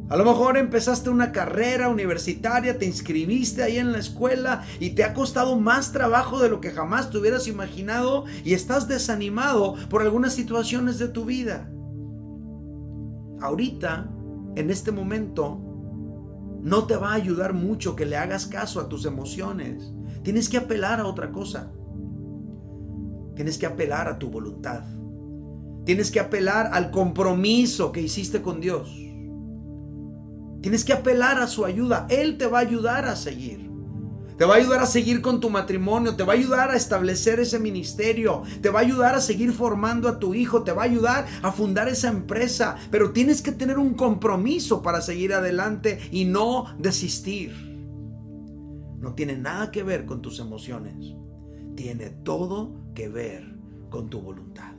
A 0.07 0.17
lo 0.17 0.23
mejor 0.23 0.55
empezaste 0.57 1.09
una 1.09 1.31
carrera 1.31 1.89
universitaria, 1.89 2.77
te 2.77 2.85
inscribiste 2.85 3.63
ahí 3.63 3.77
en 3.77 3.91
la 3.91 3.97
escuela 3.97 4.63
y 4.79 4.91
te 4.91 5.03
ha 5.03 5.15
costado 5.15 5.59
más 5.59 5.91
trabajo 5.91 6.39
de 6.39 6.49
lo 6.49 6.61
que 6.61 6.69
jamás 6.69 7.09
te 7.09 7.17
hubieras 7.17 7.47
imaginado 7.47 8.25
y 8.43 8.53
estás 8.53 8.87
desanimado 8.87 9.75
por 9.89 10.03
algunas 10.03 10.33
situaciones 10.33 10.99
de 10.99 11.07
tu 11.07 11.25
vida. 11.25 11.71
Ahorita, 13.41 14.07
en 14.55 14.69
este 14.69 14.91
momento, 14.91 15.59
no 16.61 16.85
te 16.85 16.97
va 16.97 17.11
a 17.11 17.15
ayudar 17.15 17.53
mucho 17.53 17.95
que 17.95 18.05
le 18.05 18.15
hagas 18.15 18.45
caso 18.45 18.79
a 18.79 18.89
tus 18.89 19.05
emociones. 19.05 19.91
Tienes 20.21 20.49
que 20.49 20.57
apelar 20.57 20.99
a 20.99 21.07
otra 21.07 21.31
cosa. 21.31 21.71
Tienes 23.35 23.57
que 23.57 23.65
apelar 23.65 24.07
a 24.07 24.19
tu 24.19 24.29
voluntad. 24.29 24.83
Tienes 25.83 26.11
que 26.11 26.19
apelar 26.19 26.69
al 26.73 26.91
compromiso 26.91 27.91
que 27.91 28.01
hiciste 28.01 28.43
con 28.43 28.61
Dios. 28.61 29.04
Tienes 30.65 30.83
que 30.83 30.93
apelar 30.93 31.37
a 31.37 31.45
su 31.45 31.63
ayuda. 31.63 32.07
Él 32.09 32.39
te 32.39 32.47
va 32.47 32.57
a 32.57 32.61
ayudar 32.61 33.05
a 33.05 33.15
seguir. 33.15 33.69
Te 34.35 34.45
va 34.45 34.55
a 34.55 34.57
ayudar 34.57 34.81
a 34.81 34.87
seguir 34.87 35.21
con 35.21 35.39
tu 35.39 35.51
matrimonio, 35.51 36.15
te 36.15 36.23
va 36.23 36.33
a 36.33 36.37
ayudar 36.37 36.71
a 36.71 36.75
establecer 36.75 37.39
ese 37.39 37.59
ministerio, 37.59 38.41
te 38.63 38.71
va 38.71 38.79
a 38.79 38.81
ayudar 38.81 39.13
a 39.13 39.21
seguir 39.21 39.51
formando 39.51 40.09
a 40.09 40.17
tu 40.17 40.33
hijo, 40.33 40.63
te 40.63 40.71
va 40.71 40.81
a 40.81 40.85
ayudar 40.85 41.27
a 41.43 41.51
fundar 41.51 41.87
esa 41.87 42.09
empresa, 42.09 42.77
pero 42.89 43.11
tienes 43.11 43.43
que 43.43 43.51
tener 43.51 43.77
un 43.77 43.93
compromiso 43.93 44.81
para 44.81 45.01
seguir 45.01 45.35
adelante 45.35 45.99
y 46.09 46.25
no 46.25 46.75
desistir. 46.79 47.51
No 48.97 49.13
tiene 49.13 49.37
nada 49.37 49.69
que 49.69 49.83
ver 49.83 50.07
con 50.07 50.23
tus 50.23 50.39
emociones, 50.39 51.13
tiene 51.75 52.09
todo 52.09 52.73
que 52.95 53.07
ver 53.07 53.55
con 53.91 54.09
tu 54.09 54.19
voluntad. 54.19 54.74